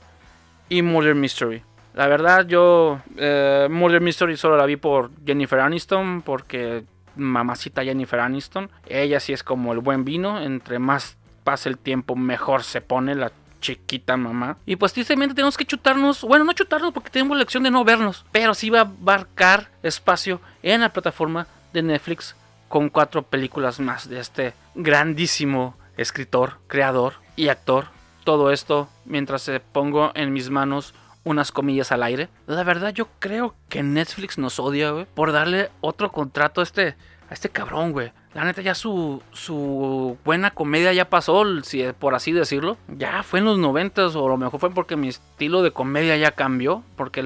y 0.69 0.83
Murder 0.83 1.15
Mystery. 1.15 1.63
La 1.95 2.09
verdad, 2.09 2.49
yo 2.49 3.01
eh, 3.17 3.69
Murder 3.71 4.01
Mystery 4.01 4.37
solo 4.37 4.57
la 4.57 4.67
vi 4.67 4.75
por 4.75 5.13
Jennifer 5.25 5.61
Aniston, 5.61 6.23
porque 6.23 6.83
mamacita 7.15 7.85
Jennifer 7.85 8.19
Aniston. 8.19 8.71
Ella 8.89 9.21
sí 9.21 9.33
es 9.33 9.45
como 9.45 9.73
el 9.73 9.79
buen 9.79 10.05
vino, 10.05 10.43
entre 10.43 10.81
más 10.81 11.17
pasa 11.45 11.69
el 11.69 11.79
tiempo, 11.79 12.17
mejor 12.17 12.65
se 12.65 12.81
pone 12.81 13.15
la 13.15 13.31
chiquita 13.67 14.17
mamá. 14.17 14.59
Y 14.65 14.77
pues 14.77 14.93
tristemente 14.93 15.35
tenemos 15.35 15.57
que 15.57 15.65
chutarnos, 15.65 16.23
bueno, 16.23 16.45
no 16.45 16.53
chutarnos 16.53 16.93
porque 16.93 17.11
tenemos 17.11 17.37
la 17.37 17.45
de 17.45 17.71
no 17.71 17.85
vernos, 17.85 18.25
pero 18.31 18.55
sí 18.55 18.71
va 18.71 18.81
a 18.81 18.83
abarcar 18.83 19.71
espacio 19.83 20.41
en 20.63 20.83
la 20.83 20.93
plataforma 20.93 21.49
de 21.73 21.83
Netflix 21.83 22.37
con 22.69 22.89
cuatro 22.89 23.23
películas 23.23 23.81
más 23.81 24.09
de 24.09 24.21
este 24.21 24.55
grandísimo 24.77 25.77
escritor, 25.97 26.59
creador 26.69 27.15
y 27.35 27.49
actor. 27.49 27.87
Todo 28.25 28.53
esto 28.53 28.89
mientras 29.05 29.51
pongo 29.73 30.13
en 30.15 30.33
mis 30.33 30.51
manos 30.51 30.95
unas 31.25 31.51
comillas 31.51 31.91
al 31.91 32.05
aire. 32.05 32.29
La 32.47 32.63
verdad 32.63 32.93
yo 32.93 33.09
creo 33.19 33.57
que 33.69 33.83
Netflix 33.83 34.39
nos 34.39 34.61
odia, 34.61 34.91
güey, 34.91 35.07
por 35.07 35.33
darle 35.33 35.71
otro 35.81 36.13
contrato 36.13 36.61
a 36.61 36.65
este, 36.65 36.95
a 37.29 37.35
este 37.35 37.49
cabrón, 37.49 37.91
güey. 37.93 38.13
La 38.37 38.45
neta 38.45 38.61
ya 38.61 38.75
su, 38.75 39.23
su 39.33 40.19
buena 40.23 40.51
comedia 40.51 40.93
ya 40.93 41.09
pasó, 41.09 41.43
si, 41.63 41.83
por 41.99 42.15
así 42.15 42.33
decirlo. 42.33 42.77
Ya 42.87 43.23
fue 43.23 43.39
en 43.39 43.47
los 43.47 43.57
noventas 43.59 44.15
o 44.15 44.27
a 44.27 44.29
lo 44.29 44.37
mejor 44.37 44.61
fue 44.61 44.71
porque 44.71 44.95
mi 44.95 45.09
estilo 45.09 45.63
de 45.63 45.71
comedia 45.71 46.19
ya 46.19 46.33
cambió. 46.33 46.83
Porque 46.97 47.23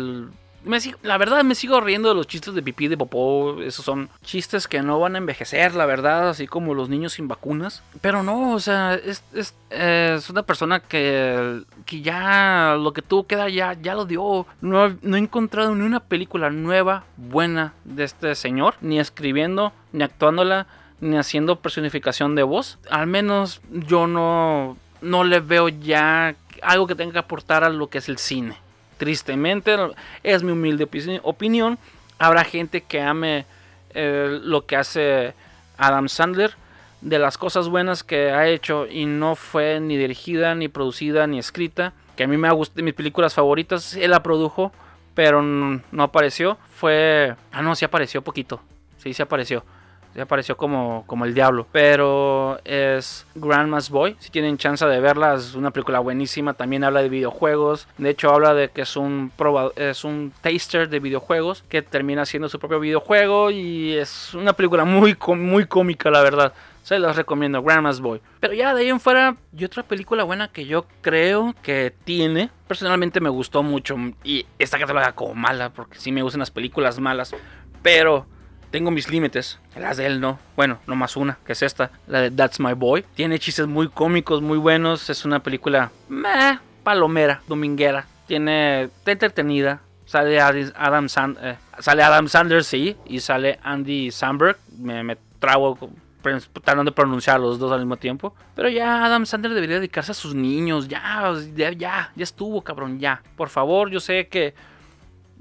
la 1.02 1.18
verdad 1.18 1.42
me 1.42 1.56
sigo 1.56 1.80
riendo 1.80 2.10
de 2.10 2.14
los 2.14 2.28
chistes 2.28 2.54
de 2.54 2.62
pipí 2.62 2.86
de 2.86 2.96
popó. 2.96 3.60
Esos 3.60 3.84
son 3.84 4.08
chistes 4.22 4.68
que 4.68 4.82
no 4.82 5.00
van 5.00 5.16
a 5.16 5.18
envejecer, 5.18 5.74
la 5.74 5.84
verdad, 5.84 6.28
así 6.28 6.46
como 6.46 6.74
los 6.74 6.88
niños 6.88 7.14
sin 7.14 7.26
vacunas. 7.26 7.82
Pero 8.00 8.22
no, 8.22 8.54
o 8.54 8.60
sea, 8.60 8.94
es, 8.94 9.24
es, 9.32 10.30
una 10.30 10.44
persona 10.44 10.78
que, 10.78 11.64
que 11.86 12.02
ya 12.02 12.76
lo 12.78 12.92
que 12.92 13.02
tuvo 13.02 13.26
que 13.26 13.34
dar 13.34 13.50
ya, 13.50 13.72
ya 13.72 13.96
lo 13.96 14.04
dio. 14.04 14.46
No, 14.60 14.96
no 15.02 15.16
he 15.16 15.18
encontrado 15.18 15.74
ni 15.74 15.84
una 15.84 15.98
película 15.98 16.50
nueva, 16.50 17.02
buena 17.16 17.74
de 17.82 18.04
este 18.04 18.36
señor, 18.36 18.76
ni 18.80 19.00
escribiendo, 19.00 19.72
ni 19.90 20.04
actuándola, 20.04 20.68
ni 21.00 21.16
haciendo 21.16 21.56
personificación 21.56 22.34
de 22.34 22.42
voz. 22.42 22.78
Al 22.90 23.06
menos 23.06 23.60
yo 23.70 24.06
no, 24.06 24.76
no 25.00 25.24
le 25.24 25.40
veo 25.40 25.68
ya 25.68 26.34
algo 26.62 26.86
que 26.86 26.94
tenga 26.94 27.12
que 27.12 27.18
aportar 27.18 27.64
a 27.64 27.70
lo 27.70 27.88
que 27.88 27.98
es 27.98 28.08
el 28.08 28.18
cine. 28.18 28.56
Tristemente, 28.98 29.76
es 30.22 30.42
mi 30.42 30.52
humilde 30.52 30.86
opinión. 31.22 31.78
Habrá 32.18 32.44
gente 32.44 32.82
que 32.82 33.00
ame 33.00 33.46
eh, 33.94 34.38
lo 34.42 34.66
que 34.66 34.76
hace 34.76 35.34
Adam 35.78 36.08
Sandler. 36.08 36.54
De 37.00 37.18
las 37.18 37.38
cosas 37.38 37.70
buenas 37.70 38.04
que 38.04 38.30
ha 38.30 38.46
hecho 38.46 38.86
y 38.86 39.06
no 39.06 39.34
fue 39.34 39.80
ni 39.80 39.96
dirigida, 39.96 40.54
ni 40.54 40.68
producida, 40.68 41.26
ni 41.26 41.38
escrita. 41.38 41.94
Que 42.14 42.24
a 42.24 42.26
mí 42.26 42.36
me 42.36 42.50
gustado, 42.50 42.84
mis 42.84 42.92
películas 42.92 43.32
favoritas, 43.32 43.94
él 43.96 44.10
la 44.10 44.22
produjo, 44.22 44.70
pero 45.14 45.40
no 45.40 46.02
apareció. 46.02 46.58
Fue... 46.74 47.34
Ah, 47.52 47.62
no, 47.62 47.74
sí 47.74 47.86
apareció 47.86 48.20
poquito. 48.20 48.60
Sí, 48.98 49.14
sí 49.14 49.22
apareció 49.22 49.64
se 50.14 50.20
apareció 50.20 50.56
como, 50.56 51.04
como 51.06 51.24
el 51.24 51.34
diablo. 51.34 51.66
Pero 51.72 52.58
es 52.64 53.26
Grandma's 53.34 53.90
Boy. 53.90 54.16
Si 54.18 54.30
tienen 54.30 54.58
chance 54.58 54.84
de 54.84 55.00
verla, 55.00 55.34
es 55.34 55.54
una 55.54 55.70
película 55.70 56.00
buenísima. 56.00 56.54
También 56.54 56.84
habla 56.84 57.02
de 57.02 57.08
videojuegos. 57.08 57.86
De 57.98 58.10
hecho, 58.10 58.30
habla 58.30 58.54
de 58.54 58.70
que 58.70 58.82
es 58.82 58.96
un, 58.96 59.32
es 59.76 60.04
un 60.04 60.32
taster 60.40 60.88
de 60.88 61.00
videojuegos 61.00 61.64
que 61.68 61.82
termina 61.82 62.22
haciendo 62.22 62.48
su 62.48 62.58
propio 62.58 62.80
videojuego. 62.80 63.50
Y 63.50 63.94
es 63.94 64.34
una 64.34 64.52
película 64.52 64.84
muy, 64.84 65.16
muy 65.36 65.66
cómica, 65.66 66.10
la 66.10 66.22
verdad. 66.22 66.52
Se 66.82 66.98
las 66.98 67.14
recomiendo, 67.14 67.62
Grandma's 67.62 68.00
Boy. 68.00 68.20
Pero 68.40 68.54
ya 68.54 68.74
de 68.74 68.80
ahí 68.80 68.88
en 68.88 69.00
fuera, 69.00 69.36
y 69.56 69.64
otra 69.64 69.82
película 69.82 70.24
buena 70.24 70.48
que 70.48 70.66
yo 70.66 70.86
creo 71.02 71.54
que 71.62 71.92
tiene. 72.04 72.50
Personalmente 72.66 73.20
me 73.20 73.28
gustó 73.28 73.62
mucho. 73.62 73.96
Y 74.24 74.46
esta 74.58 74.78
que 74.78 74.86
te 74.86 74.92
lo 74.92 74.98
haga 74.98 75.12
como 75.12 75.34
mala, 75.34 75.70
porque 75.70 75.98
sí 75.98 76.10
me 76.10 76.22
gustan 76.22 76.40
las 76.40 76.50
películas 76.50 76.98
malas. 76.98 77.34
Pero 77.82 78.26
tengo 78.70 78.90
mis 78.90 79.11
límites. 79.11 79.59
Las 79.76 79.96
de 79.96 80.06
él 80.06 80.20
no. 80.20 80.38
Bueno, 80.56 80.78
no 80.87 80.96
más 80.96 81.16
una, 81.16 81.38
que 81.44 81.52
es 81.52 81.62
esta, 81.62 81.90
la 82.06 82.20
de 82.20 82.30
That's 82.30 82.61
My 82.61 82.72
Boy. 82.72 83.04
Tiene 83.14 83.38
chistes 83.38 83.66
muy 83.66 83.88
cómicos, 83.88 84.42
muy 84.42 84.59
buenos. 84.59 85.11
Es 85.11 85.24
una 85.24 85.42
película 85.42 85.90
meh, 86.09 86.59
palomera, 86.83 87.42
dominguera. 87.48 88.06
Tiene, 88.26 88.85
está 88.85 89.12
entretenida. 89.12 89.80
Sale 90.06 90.40
Adam, 90.40 91.09
Sand, 91.09 91.38
eh, 91.40 91.56
sale 91.78 92.02
Adam 92.02 92.26
Sanders, 92.26 92.66
sí, 92.66 92.96
y 93.06 93.20
sale 93.20 93.61
Andy 93.62 94.11
Samberg. 94.11 94.56
Me, 94.76 95.04
me 95.04 95.16
trago 95.38 95.78
tratando 96.20 96.85
de 96.85 96.92
pronunciar 96.92 97.40
los 97.40 97.59
dos 97.59 97.72
al 97.72 97.80
mismo 97.80 97.96
tiempo. 97.96 98.35
Pero 98.54 98.68
ya 98.68 99.04
Adam 99.04 99.26
Sandler 99.26 99.54
debería 99.54 99.76
dedicarse 99.76 100.12
a 100.12 100.14
sus 100.14 100.35
niños. 100.35 100.88
Ya, 100.88 101.33
ya, 101.54 101.72
ya, 101.72 102.12
ya 102.14 102.22
estuvo, 102.22 102.62
cabrón, 102.62 102.98
ya. 102.98 103.22
Por 103.37 103.48
favor, 103.48 103.90
yo 103.90 104.00
sé 104.00 104.28
que 104.28 104.54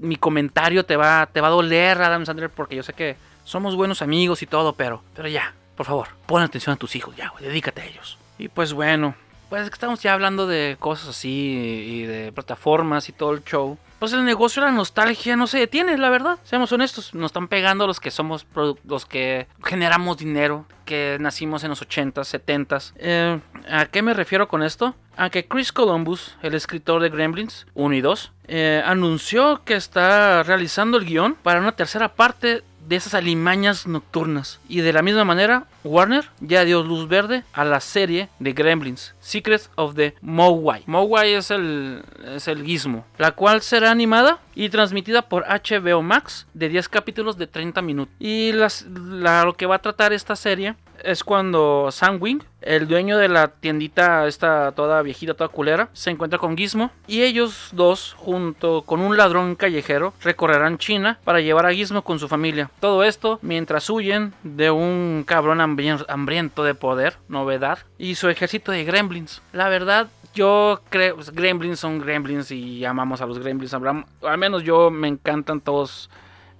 mi 0.00 0.16
comentario 0.16 0.84
te 0.84 0.96
va, 0.96 1.26
te 1.26 1.40
va 1.40 1.48
a 1.48 1.50
doler, 1.50 2.00
Adam 2.00 2.26
Sandler, 2.26 2.50
porque 2.50 2.76
yo 2.76 2.82
sé 2.82 2.92
que 2.92 3.16
somos 3.44 3.76
buenos 3.76 4.02
amigos 4.02 4.42
y 4.42 4.46
todo, 4.46 4.72
pero, 4.72 5.02
pero 5.14 5.28
ya, 5.28 5.54
por 5.76 5.86
favor, 5.86 6.08
pon 6.26 6.42
atención 6.42 6.74
a 6.74 6.76
tus 6.76 6.96
hijos, 6.96 7.14
ya, 7.16 7.28
güey, 7.28 7.44
dedícate 7.44 7.82
a 7.82 7.86
ellos. 7.86 8.18
Y 8.38 8.48
pues 8.48 8.72
bueno, 8.72 9.14
pues 9.48 9.66
estamos 9.66 10.02
ya 10.02 10.14
hablando 10.14 10.46
de 10.46 10.76
cosas 10.78 11.10
así 11.10 11.28
y 11.28 12.02
de 12.02 12.32
plataformas 12.32 13.08
y 13.08 13.12
todo 13.12 13.32
el 13.32 13.44
show 13.44 13.78
pues 14.00 14.14
el 14.14 14.24
negocio, 14.24 14.62
la 14.62 14.72
nostalgia 14.72 15.36
no 15.36 15.46
se 15.46 15.58
detiene, 15.58 15.98
la 15.98 16.08
verdad. 16.08 16.38
Seamos 16.42 16.72
honestos, 16.72 17.14
nos 17.14 17.26
están 17.26 17.48
pegando 17.48 17.86
los 17.86 18.00
que 18.00 18.10
somos 18.10 18.46
los 18.84 19.04
que 19.04 19.46
generamos 19.62 20.16
dinero, 20.16 20.64
que 20.86 21.18
nacimos 21.20 21.64
en 21.64 21.68
los 21.68 21.86
80s, 21.86 22.14
70s. 22.14 22.92
Eh, 22.96 23.38
¿A 23.70 23.84
qué 23.84 24.00
me 24.00 24.14
refiero 24.14 24.48
con 24.48 24.62
esto? 24.62 24.94
A 25.20 25.28
que 25.28 25.44
Chris 25.44 25.70
Columbus, 25.70 26.34
el 26.40 26.54
escritor 26.54 27.02
de 27.02 27.10
Gremlins 27.10 27.66
1 27.74 27.94
y 27.94 28.00
2, 28.00 28.32
eh, 28.48 28.82
anunció 28.86 29.60
que 29.66 29.74
está 29.74 30.42
realizando 30.44 30.96
el 30.96 31.04
guion 31.04 31.34
para 31.34 31.60
una 31.60 31.72
tercera 31.72 32.08
parte 32.08 32.62
de 32.88 32.96
esas 32.96 33.12
alimañas 33.12 33.86
nocturnas. 33.86 34.60
Y 34.66 34.80
de 34.80 34.94
la 34.94 35.02
misma 35.02 35.24
manera, 35.24 35.66
Warner 35.84 36.30
ya 36.40 36.64
dio 36.64 36.82
luz 36.82 37.06
verde 37.06 37.44
a 37.52 37.66
la 37.66 37.80
serie 37.80 38.30
de 38.38 38.54
Gremlins, 38.54 39.14
Secrets 39.20 39.68
of 39.74 39.94
the 39.94 40.14
Mogwai. 40.22 40.84
Mogwai 40.86 41.34
es 41.34 41.50
el, 41.50 42.02
es 42.24 42.48
el 42.48 42.64
gizmo, 42.64 43.04
la 43.18 43.32
cual 43.32 43.60
será 43.60 43.90
animada 43.90 44.38
y 44.54 44.70
transmitida 44.70 45.20
por 45.20 45.44
HBO 45.44 46.00
Max 46.00 46.46
de 46.54 46.70
10 46.70 46.88
capítulos 46.88 47.36
de 47.36 47.46
30 47.46 47.82
minutos. 47.82 48.14
Y 48.18 48.52
las, 48.52 48.86
lo 48.86 49.52
que 49.52 49.66
va 49.66 49.74
a 49.74 49.82
tratar 49.82 50.14
esta 50.14 50.34
serie 50.34 50.76
es 51.04 51.24
cuando 51.24 51.88
Sam 51.90 52.18
Wing, 52.20 52.40
el 52.60 52.88
dueño 52.88 53.16
de 53.18 53.28
la 53.28 53.48
tiendita 53.48 54.26
esta 54.26 54.72
toda 54.72 55.02
viejita, 55.02 55.34
toda 55.34 55.48
culera, 55.48 55.88
se 55.92 56.10
encuentra 56.10 56.38
con 56.38 56.56
Gizmo 56.56 56.90
y 57.06 57.22
ellos 57.22 57.70
dos, 57.72 58.14
junto 58.18 58.82
con 58.82 59.00
un 59.00 59.16
ladrón 59.16 59.54
callejero, 59.54 60.12
recorrerán 60.22 60.78
China 60.78 61.18
para 61.24 61.40
llevar 61.40 61.66
a 61.66 61.72
Gizmo 61.72 62.02
con 62.02 62.18
su 62.18 62.28
familia. 62.28 62.70
Todo 62.80 63.02
esto 63.04 63.38
mientras 63.42 63.88
huyen 63.90 64.34
de 64.42 64.70
un 64.70 65.24
cabrón 65.26 65.60
hambriento 65.60 66.64
de 66.64 66.74
poder, 66.74 67.16
novedad, 67.28 67.78
y 67.98 68.14
su 68.14 68.28
ejército 68.28 68.72
de 68.72 68.84
gremlins. 68.84 69.42
La 69.52 69.68
verdad, 69.68 70.08
yo 70.34 70.80
creo, 70.90 71.16
pues, 71.16 71.30
gremlins 71.30 71.80
son 71.80 71.98
gremlins 71.98 72.50
y 72.50 72.84
amamos 72.84 73.20
a 73.20 73.26
los 73.26 73.38
gremlins. 73.38 73.74
Al 73.74 74.38
menos 74.38 74.62
yo 74.62 74.90
me 74.90 75.08
encantan 75.08 75.60
todos 75.60 76.10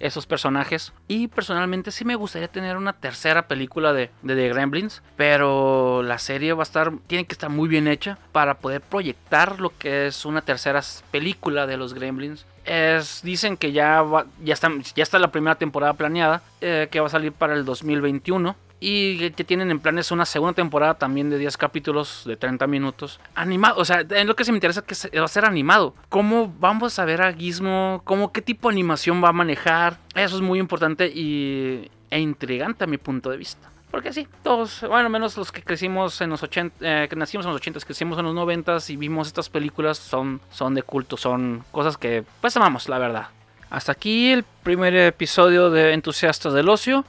esos 0.00 0.26
personajes. 0.26 0.92
Y 1.06 1.28
personalmente 1.28 1.92
sí 1.92 2.04
me 2.04 2.16
gustaría 2.16 2.48
tener 2.48 2.76
una 2.76 2.94
tercera 2.94 3.46
película 3.46 3.92
de, 3.92 4.10
de 4.22 4.34
The 4.34 4.48
Gremlins. 4.48 5.02
Pero 5.16 6.02
la 6.02 6.18
serie 6.18 6.52
va 6.54 6.62
a 6.62 6.64
estar, 6.64 6.92
tiene 7.06 7.26
que 7.26 7.34
estar 7.34 7.50
muy 7.50 7.68
bien 7.68 7.86
hecha 7.86 8.18
para 8.32 8.54
poder 8.54 8.80
proyectar 8.80 9.60
lo 9.60 9.70
que 9.76 10.06
es 10.06 10.24
una 10.24 10.42
tercera 10.42 10.80
película 11.10 11.66
de 11.66 11.76
los 11.76 11.94
Gremlins. 11.94 12.46
Es, 12.64 13.22
dicen 13.22 13.56
que 13.56 13.72
ya, 13.72 14.04
ya, 14.42 14.54
está, 14.54 14.70
ya 14.94 15.02
está 15.02 15.18
la 15.18 15.30
primera 15.30 15.54
temporada 15.54 15.94
planeada, 15.94 16.42
eh, 16.60 16.88
que 16.90 17.00
va 17.00 17.06
a 17.06 17.10
salir 17.10 17.32
para 17.32 17.54
el 17.54 17.64
2021 17.64 18.56
y 18.80 19.30
que 19.30 19.44
tienen 19.44 19.70
en 19.70 19.78
planes 19.78 20.10
una 20.10 20.24
segunda 20.24 20.54
temporada 20.54 20.94
también 20.94 21.28
de 21.28 21.36
10 21.36 21.56
capítulos 21.58 22.22
de 22.24 22.36
30 22.36 22.66
minutos. 22.66 23.20
Animado, 23.34 23.78
o 23.78 23.84
sea, 23.84 24.04
en 24.08 24.26
lo 24.26 24.34
que 24.34 24.44
se 24.44 24.52
me 24.52 24.56
interesa 24.56 24.82
es 24.88 25.06
que 25.06 25.18
va 25.18 25.26
a 25.26 25.28
ser 25.28 25.44
animado. 25.44 25.94
¿Cómo 26.08 26.52
vamos 26.58 26.98
a 26.98 27.04
ver 27.04 27.20
a 27.20 27.32
Gizmo? 27.32 28.00
¿Cómo 28.04 28.32
qué 28.32 28.40
tipo 28.40 28.68
de 28.68 28.74
animación 28.74 29.22
va 29.22 29.28
a 29.28 29.32
manejar? 29.32 29.98
Eso 30.14 30.36
es 30.36 30.42
muy 30.42 30.58
importante 30.58 31.06
y, 31.06 31.90
e 32.10 32.20
intrigante 32.20 32.84
a 32.84 32.86
mi 32.86 32.96
punto 32.96 33.30
de 33.30 33.36
vista. 33.36 33.70
Porque 33.90 34.12
sí, 34.12 34.26
todos, 34.42 34.82
bueno, 34.88 35.08
menos 35.10 35.36
los 35.36 35.50
que 35.50 35.62
crecimos 35.62 36.20
en 36.20 36.30
los 36.30 36.42
80, 36.42 36.76
eh, 36.80 37.06
que 37.08 37.16
nacimos 37.16 37.44
en 37.44 37.52
los 37.52 37.60
80, 37.60 37.80
crecimos 37.80 38.18
en 38.18 38.24
los 38.24 38.34
90 38.34 38.78
y 38.88 38.96
vimos 38.96 39.26
estas 39.26 39.48
películas, 39.48 39.98
son, 39.98 40.40
son 40.50 40.74
de 40.74 40.82
culto, 40.82 41.16
son 41.16 41.64
cosas 41.72 41.96
que 41.96 42.24
pues 42.40 42.56
amamos, 42.56 42.88
la 42.88 42.98
verdad. 42.98 43.28
Hasta 43.68 43.92
aquí 43.92 44.30
el 44.30 44.44
primer 44.62 44.94
episodio 44.94 45.70
de 45.70 45.92
Entusiastas 45.92 46.52
del 46.52 46.68
Ocio. 46.68 47.04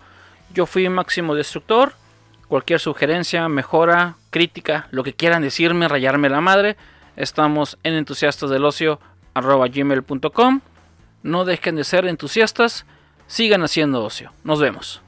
Yo 0.54 0.66
fui 0.66 0.88
Máximo 0.90 1.36
Destructor. 1.36 1.94
Cualquier 2.48 2.80
sugerencia, 2.80 3.48
mejora, 3.48 4.16
crítica, 4.30 4.88
lo 4.92 5.04
que 5.04 5.14
quieran 5.14 5.42
decirme, 5.42 5.88
rayarme 5.88 6.30
la 6.30 6.42
madre, 6.42 6.76
estamos 7.16 7.78
en 7.84 7.94
entusiastasdelocio.gmail.com 7.94 10.62
No 11.24 11.46
dejen 11.46 11.78
de 11.78 11.86
ser 11.86 12.06
entusiastas, 12.08 12.86
sigan 13.28 13.64
haciendo 13.64 14.04
ocio. 14.04 14.34
Nos 14.44 14.60
vemos. 14.60 15.02